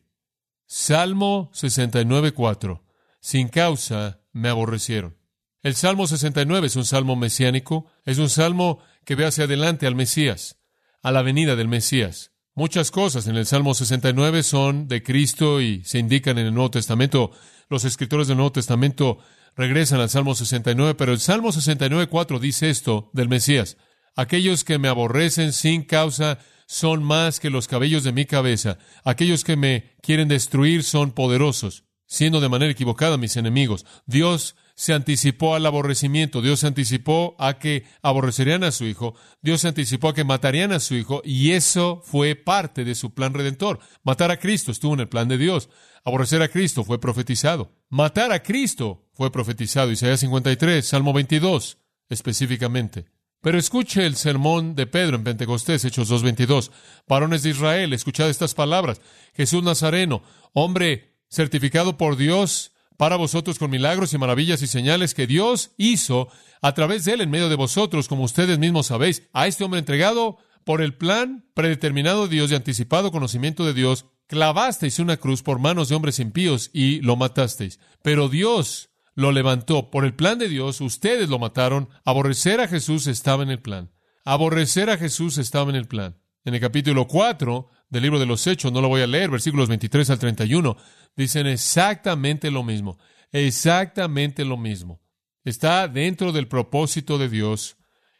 Salmo 0.65 1.51
69.4. 1.53 2.81
Sin 3.19 3.49
causa 3.49 4.21
me 4.31 4.47
aborrecieron. 4.47 5.17
El 5.63 5.75
Salmo 5.75 6.07
69 6.07 6.67
es 6.67 6.77
un 6.77 6.85
salmo 6.85 7.17
mesiánico, 7.17 7.91
es 8.05 8.19
un 8.19 8.29
salmo 8.29 8.79
que 9.03 9.15
ve 9.15 9.25
hacia 9.25 9.43
adelante 9.43 9.85
al 9.85 9.95
Mesías, 9.95 10.61
a 11.01 11.11
la 11.11 11.23
venida 11.23 11.57
del 11.57 11.67
Mesías. 11.67 12.31
Muchas 12.53 12.89
cosas 12.89 13.27
en 13.27 13.35
el 13.35 13.45
Salmo 13.45 13.73
69 13.73 14.41
son 14.41 14.87
de 14.87 15.03
Cristo 15.03 15.59
y 15.59 15.83
se 15.83 15.99
indican 15.99 16.37
en 16.37 16.45
el 16.45 16.53
Nuevo 16.53 16.71
Testamento 16.71 17.31
los 17.67 17.83
escritores 17.83 18.29
del 18.29 18.37
Nuevo 18.37 18.53
Testamento 18.53 19.17
regresan 19.57 19.99
al 19.99 20.09
Salmo 20.09 20.35
69, 20.35 20.95
pero 20.95 21.11
el 21.11 21.19
Salmo 21.19 21.49
69.4 21.49 22.39
dice 22.39 22.69
esto 22.69 23.09
del 23.11 23.27
Mesías. 23.27 23.75
Aquellos 24.15 24.63
que 24.63 24.79
me 24.79 24.87
aborrecen 24.87 25.53
sin 25.53 25.83
causa 25.83 26.39
son 26.67 27.03
más 27.03 27.39
que 27.39 27.49
los 27.49 27.67
cabellos 27.67 28.03
de 28.03 28.11
mi 28.11 28.25
cabeza. 28.25 28.77
Aquellos 29.03 29.43
que 29.43 29.55
me 29.55 29.95
quieren 30.01 30.27
destruir 30.27 30.83
son 30.83 31.11
poderosos, 31.11 31.83
siendo 32.07 32.41
de 32.41 32.49
manera 32.49 32.71
equivocada 32.71 33.17
mis 33.17 33.37
enemigos. 33.37 33.85
Dios 34.05 34.55
se 34.75 34.93
anticipó 34.93 35.55
al 35.55 35.65
aborrecimiento, 35.65 36.41
Dios 36.41 36.59
se 36.59 36.67
anticipó 36.67 37.35
a 37.39 37.59
que 37.59 37.85
aborrecerían 38.01 38.63
a 38.63 38.71
su 38.71 38.85
hijo, 38.85 39.15
Dios 39.41 39.61
se 39.61 39.69
anticipó 39.69 40.09
a 40.09 40.13
que 40.13 40.25
matarían 40.25 40.73
a 40.73 40.81
su 40.81 40.95
hijo, 40.95 41.21
y 41.23 41.51
eso 41.51 42.01
fue 42.03 42.35
parte 42.35 42.83
de 42.83 42.95
su 42.95 43.13
plan 43.13 43.33
redentor. 43.33 43.79
Matar 44.03 44.31
a 44.31 44.37
Cristo 44.37 44.71
estuvo 44.71 44.93
en 44.93 44.99
el 45.01 45.09
plan 45.09 45.27
de 45.27 45.37
Dios. 45.37 45.69
Aborrecer 46.03 46.41
a 46.41 46.49
Cristo 46.49 46.83
fue 46.83 46.99
profetizado. 46.99 47.71
Matar 47.89 48.31
a 48.31 48.43
Cristo 48.43 49.07
fue 49.13 49.31
profetizado. 49.31 49.91
Isaías 49.91 50.19
53, 50.19 50.85
Salmo 50.85 51.13
22, 51.13 51.79
específicamente. 52.09 53.14
Pero 53.45 53.59
escuche 53.59 54.07
el 54.07 54.15
sermón 54.15 54.73
de 54.73 54.87
Pedro 54.87 55.17
en 55.17 55.23
Pentecostés, 55.23 55.85
Hechos 55.85 56.09
2.22. 56.09 56.71
Varones 57.07 57.43
de 57.43 57.51
Israel, 57.51 57.93
escuchad 57.93 58.27
estas 58.27 58.55
palabras. 58.55 59.01
Jesús 59.35 59.61
Nazareno, 59.61 60.23
hombre 60.53 61.13
certificado 61.29 61.95
por 61.95 62.17
Dios 62.17 62.71
para 62.97 63.17
vosotros 63.17 63.59
con 63.59 63.69
milagros 63.69 64.15
y 64.15 64.17
maravillas 64.17 64.63
y 64.63 64.67
señales 64.67 65.13
que 65.13 65.27
Dios 65.27 65.75
hizo 65.77 66.27
a 66.63 66.73
través 66.73 67.05
de 67.05 67.13
él 67.13 67.21
en 67.21 67.29
medio 67.29 67.47
de 67.47 67.55
vosotros, 67.55 68.07
como 68.07 68.23
ustedes 68.23 68.57
mismos 68.57 68.87
sabéis, 68.87 69.29
a 69.31 69.45
este 69.45 69.63
hombre 69.63 69.77
entregado 69.77 70.39
por 70.63 70.81
el 70.81 70.95
plan 70.95 71.45
predeterminado 71.53 72.23
de 72.23 72.33
Dios 72.33 72.51
y 72.51 72.55
anticipado 72.55 73.11
conocimiento 73.11 73.63
de 73.63 73.75
Dios, 73.75 74.07
clavasteis 74.25 74.97
una 74.97 75.17
cruz 75.17 75.43
por 75.43 75.59
manos 75.59 75.89
de 75.89 75.93
hombres 75.93 76.17
impíos 76.17 76.71
y 76.73 76.99
lo 77.01 77.15
matasteis. 77.15 77.79
Pero 78.01 78.27
Dios 78.27 78.89
lo 79.15 79.31
levantó. 79.31 79.89
Por 79.89 80.05
el 80.05 80.13
plan 80.13 80.37
de 80.37 80.49
Dios, 80.49 80.81
ustedes 80.81 81.29
lo 81.29 81.39
mataron. 81.39 81.89
Aborrecer 82.03 82.61
a 82.61 82.67
Jesús 82.67 83.07
estaba 83.07 83.43
en 83.43 83.49
el 83.49 83.61
plan. 83.61 83.91
Aborrecer 84.23 84.89
a 84.89 84.97
Jesús 84.97 85.37
estaba 85.37 85.69
en 85.69 85.75
el 85.75 85.87
plan. 85.87 86.17
En 86.43 86.53
el 86.53 86.61
capítulo 86.61 87.07
4 87.07 87.69
del 87.89 88.03
libro 88.03 88.19
de 88.19 88.25
los 88.27 88.45
Hechos, 88.45 88.71
no 88.71 88.81
lo 88.81 88.89
voy 88.89 89.01
a 89.01 89.07
leer, 89.07 89.31
versículos 89.31 89.67
23 89.69 90.09
al 90.11 90.19
31, 90.19 90.77
dicen 91.15 91.47
exactamente 91.47 92.51
lo 92.51 92.63
mismo. 92.63 92.99
Exactamente 93.31 94.45
lo 94.45 94.57
mismo. 94.57 95.01
Está 95.43 95.87
dentro 95.87 96.31
del 96.31 96.47
propósito 96.47 97.17
de 97.17 97.29
Dios 97.29 97.77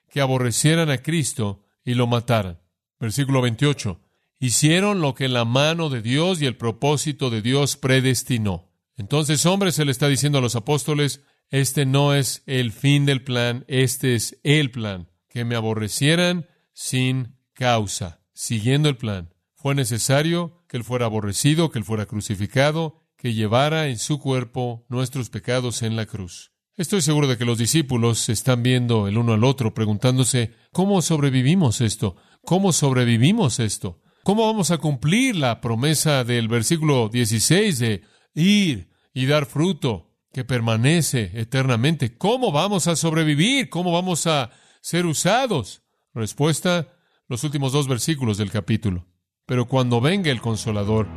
que 0.10 0.21
aborrecieran 0.21 0.89
a 0.89 0.99
Cristo 0.99 1.65
y 1.84 1.93
lo 1.93 2.08
mataran. 2.08 2.60
Versículo 2.99 3.41
28 3.41 4.01
hicieron 4.39 5.01
lo 5.01 5.15
que 5.15 5.27
la 5.27 5.45
mano 5.45 5.89
de 5.89 6.01
Dios 6.01 6.41
y 6.41 6.45
el 6.45 6.58
propósito 6.58 7.29
de 7.29 7.41
Dios 7.41 7.77
predestinó. 7.77 8.71
Entonces, 8.97 9.45
hombre, 9.45 9.71
se 9.71 9.86
le 9.86 9.91
está 9.91 10.08
diciendo 10.08 10.38
a 10.38 10.41
los 10.41 10.55
apóstoles, 10.55 11.21
este 11.49 11.86
no 11.86 12.13
es 12.13 12.43
el 12.45 12.71
fin 12.71 13.05
del 13.05 13.23
plan, 13.23 13.65
este 13.67 14.15
es 14.15 14.39
el 14.43 14.71
plan, 14.71 15.10
que 15.29 15.45
me 15.45 15.55
aborrecieran 15.55 16.47
sin 16.73 17.38
causa, 17.53 18.21
siguiendo 18.34 18.89
el 18.89 18.97
plan. 18.97 19.34
Fue 19.53 19.75
necesario 19.75 20.63
que 20.67 20.77
él 20.77 20.84
fuera 20.84 21.05
aborrecido, 21.05 21.71
que 21.71 21.79
él 21.79 21.86
fuera 21.86 22.05
crucificado, 22.05 23.05
que 23.17 23.34
llevara 23.34 23.88
en 23.88 23.97
su 23.97 24.19
cuerpo 24.19 24.86
nuestros 24.89 25.29
pecados 25.29 25.81
en 25.81 25.95
la 25.95 26.05
cruz. 26.05 26.51
Estoy 26.77 27.01
seguro 27.01 27.27
de 27.27 27.38
que 27.38 27.45
los 27.45 27.58
discípulos 27.58 28.27
están 28.27 28.62
viendo 28.62 29.08
el 29.08 29.17
uno 29.17 29.34
al 29.34 29.45
otro, 29.45 29.73
preguntándose, 29.73 30.53
¿cómo 30.71 31.01
sobrevivimos 31.01 31.79
esto? 31.79 32.17
¿Cómo 32.43 32.73
sobrevivimos 32.73 33.60
esto? 33.60 34.01
¿Cómo 34.23 34.45
vamos 34.45 34.71
a 34.71 34.77
cumplir 34.77 35.38
la 35.38 35.62
promesa 35.62 36.23
del 36.23 36.47
versículo 36.47 37.10
16 37.10 37.79
de 37.79 38.01
ir 38.35 38.89
y 39.13 39.25
dar 39.25 39.47
fruto 39.47 40.11
que 40.31 40.43
permanece 40.43 41.31
eternamente? 41.33 42.17
¿Cómo 42.17 42.51
vamos 42.51 42.87
a 42.87 42.95
sobrevivir? 42.95 43.69
¿Cómo 43.69 43.91
vamos 43.91 44.27
a 44.27 44.51
ser 44.81 45.05
usados? 45.05 45.81
Respuesta, 46.13 46.89
los 47.27 47.43
últimos 47.43 47.71
dos 47.71 47.87
versículos 47.87 48.37
del 48.37 48.51
capítulo. 48.51 49.07
Pero 49.45 49.65
cuando 49.65 50.01
venga 50.01 50.29
el 50.31 50.41
consolador, 50.41 51.07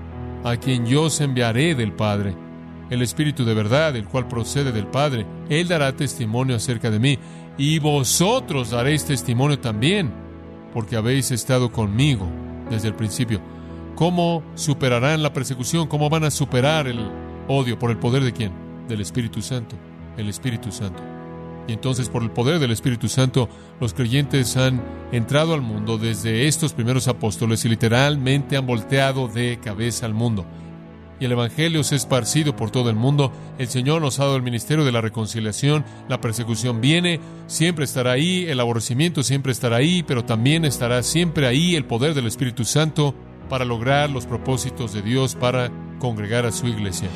a 0.44 0.57
quien 0.57 0.87
yo 0.87 1.04
os 1.04 1.20
enviaré 1.20 1.74
del 1.74 1.92
Padre, 1.94 2.35
el 2.90 3.02
Espíritu 3.02 3.44
de 3.44 3.54
verdad, 3.54 3.96
el 3.96 4.07
cual 4.07 4.28
procede 4.28 4.72
del 4.72 4.87
Padre, 4.87 5.26
Él 5.50 5.68
dará 5.68 5.94
testimonio 5.94 6.57
acerca 6.57 6.90
de 6.90 6.98
mí, 6.98 7.18
y 7.59 7.78
vosotros 7.81 8.70
daréis 8.70 9.04
testimonio 9.04 9.59
también, 9.59 10.12
porque 10.72 10.96
habéis 10.96 11.31
estado 11.31 11.72
conmigo 11.72 12.31
desde 12.70 12.88
el 12.88 12.94
principio. 12.94 13.42
¿Cómo 13.99 14.45
superarán 14.55 15.25
la 15.25 15.33
persecución? 15.33 15.89
¿Cómo 15.89 16.09
van 16.09 16.23
a 16.23 16.31
superar 16.31 16.87
el 16.87 17.11
odio? 17.49 17.81
¿Por 17.81 17.91
el 17.91 17.99
poder 17.99 18.23
de 18.23 18.33
quién? 18.33 18.53
Del 18.87 19.01
Espíritu 19.01 19.43
Santo. 19.43 19.75
El 20.17 20.29
Espíritu 20.29 20.71
Santo. 20.71 21.03
Y 21.67 21.73
entonces 21.73 22.09
por 22.09 22.23
el 22.23 22.31
poder 22.31 22.61
del 22.61 22.71
Espíritu 22.71 23.09
Santo, 23.09 23.49
los 23.81 23.95
creyentes 23.95 24.57
han 24.57 24.81
entrado 25.11 25.53
al 25.53 25.63
mundo 25.63 25.99
desde 25.99 26.47
estos 26.47 26.75
primeros 26.75 27.09
apóstoles 27.09 27.65
y 27.65 27.71
literalmente 27.71 28.57
han 28.57 28.69
volteado 28.69 29.27
de 29.27 29.59
cabeza 29.61 30.07
al 30.07 30.15
mundo 30.15 30.47
y 31.21 31.25
el 31.25 31.33
Evangelio 31.33 31.83
se 31.83 31.95
ha 31.95 31.99
esparcido 31.99 32.55
por 32.55 32.71
todo 32.71 32.91
el 32.91 32.97
mundo. 32.97 33.33
El 33.59 33.67
Señor 33.67 34.01
nos 34.01 34.21
ha 34.21 34.25
dado 34.25 34.37
el 34.37 34.43
ministerio 34.43 34.85
de 34.85 34.93
la 34.93 35.01
reconciliación. 35.01 35.85
La 36.09 36.21
persecución 36.21 36.81
viene, 36.81 37.19
siempre 37.47 37.85
estará 37.85 38.13
ahí, 38.13 38.47
el 38.49 38.61
aborrecimiento 38.61 39.25
siempre 39.25 39.53
estará 39.53 39.79
ahí, 39.79 40.05
pero 40.05 40.25
también 40.25 40.65
estará 40.65 41.03
siempre 41.03 41.47
ahí 41.47 41.75
el 41.75 41.87
poder 41.87 42.15
del 42.15 42.27
Espíritu 42.27 42.65
Santo 42.65 43.15
para 43.49 43.65
lograr 43.65 44.11
los 44.11 44.27
propósitos 44.27 44.93
de 44.93 45.03
Dios 45.03 45.35
para 45.35 45.71
congregar 45.99 46.47
a 46.47 46.53
su 46.53 46.67
iglesia. 46.67 47.09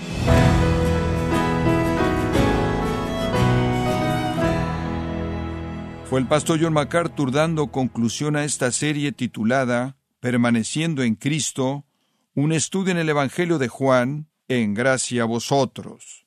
Fue 6.12 6.20
el 6.20 6.26
pastor 6.26 6.58
John 6.60 6.74
MacArthur 6.74 7.32
dando 7.32 7.68
conclusión 7.68 8.36
a 8.36 8.44
esta 8.44 8.70
serie 8.70 9.12
titulada 9.12 9.96
Permaneciendo 10.20 11.02
en 11.02 11.14
Cristo, 11.14 11.86
un 12.34 12.52
estudio 12.52 12.92
en 12.92 12.98
el 12.98 13.08
Evangelio 13.08 13.58
de 13.58 13.68
Juan, 13.68 14.28
en 14.46 14.74
gracia 14.74 15.22
a 15.22 15.24
vosotros. 15.24 16.26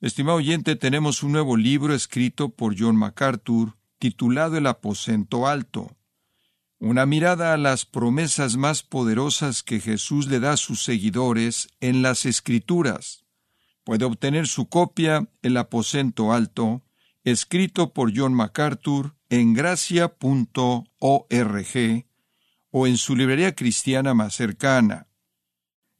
Estimado 0.00 0.38
oyente, 0.38 0.76
tenemos 0.76 1.22
un 1.22 1.32
nuevo 1.32 1.56
libro 1.56 1.94
escrito 1.94 2.50
por 2.50 2.74
John 2.78 2.96
MacArthur, 2.96 3.76
titulado 3.98 4.58
El 4.58 4.66
aposento 4.66 5.46
alto. 5.46 5.95
Una 6.78 7.06
mirada 7.06 7.54
a 7.54 7.56
las 7.56 7.86
promesas 7.86 8.56
más 8.56 8.82
poderosas 8.82 9.62
que 9.62 9.80
Jesús 9.80 10.28
le 10.28 10.40
da 10.40 10.52
a 10.52 10.56
sus 10.58 10.82
seguidores 10.82 11.68
en 11.80 12.02
las 12.02 12.26
Escrituras. 12.26 13.24
Puede 13.82 14.04
obtener 14.04 14.46
su 14.46 14.68
copia 14.68 15.26
El 15.42 15.56
aposento 15.56 16.32
alto, 16.32 16.82
escrito 17.24 17.94
por 17.94 18.12
John 18.14 18.34
MacArthur 18.34 19.16
en 19.30 19.54
gracia.org 19.54 20.86
o 22.70 22.86
en 22.86 22.96
su 22.98 23.16
librería 23.16 23.54
cristiana 23.54 24.12
más 24.12 24.34
cercana. 24.34 25.06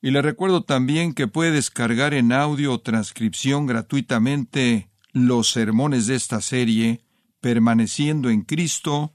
Y 0.03 0.11
le 0.11 0.21
recuerdo 0.21 0.62
también 0.62 1.15
que 1.15 1.27
puede 1.27 1.53
descargar 1.53 2.12
en 2.12 2.33
audio 2.33 2.75
o 2.75 2.81
transcripción 2.81 3.67
gratuitamente 3.67 4.91
los 5.12 5.51
sermones 5.51 6.07
de 6.07 6.17
esta 6.17 6.43
serie, 6.43 7.03
permaneciendo 7.41 8.29
en 8.29 8.43
Cristo, 8.43 9.15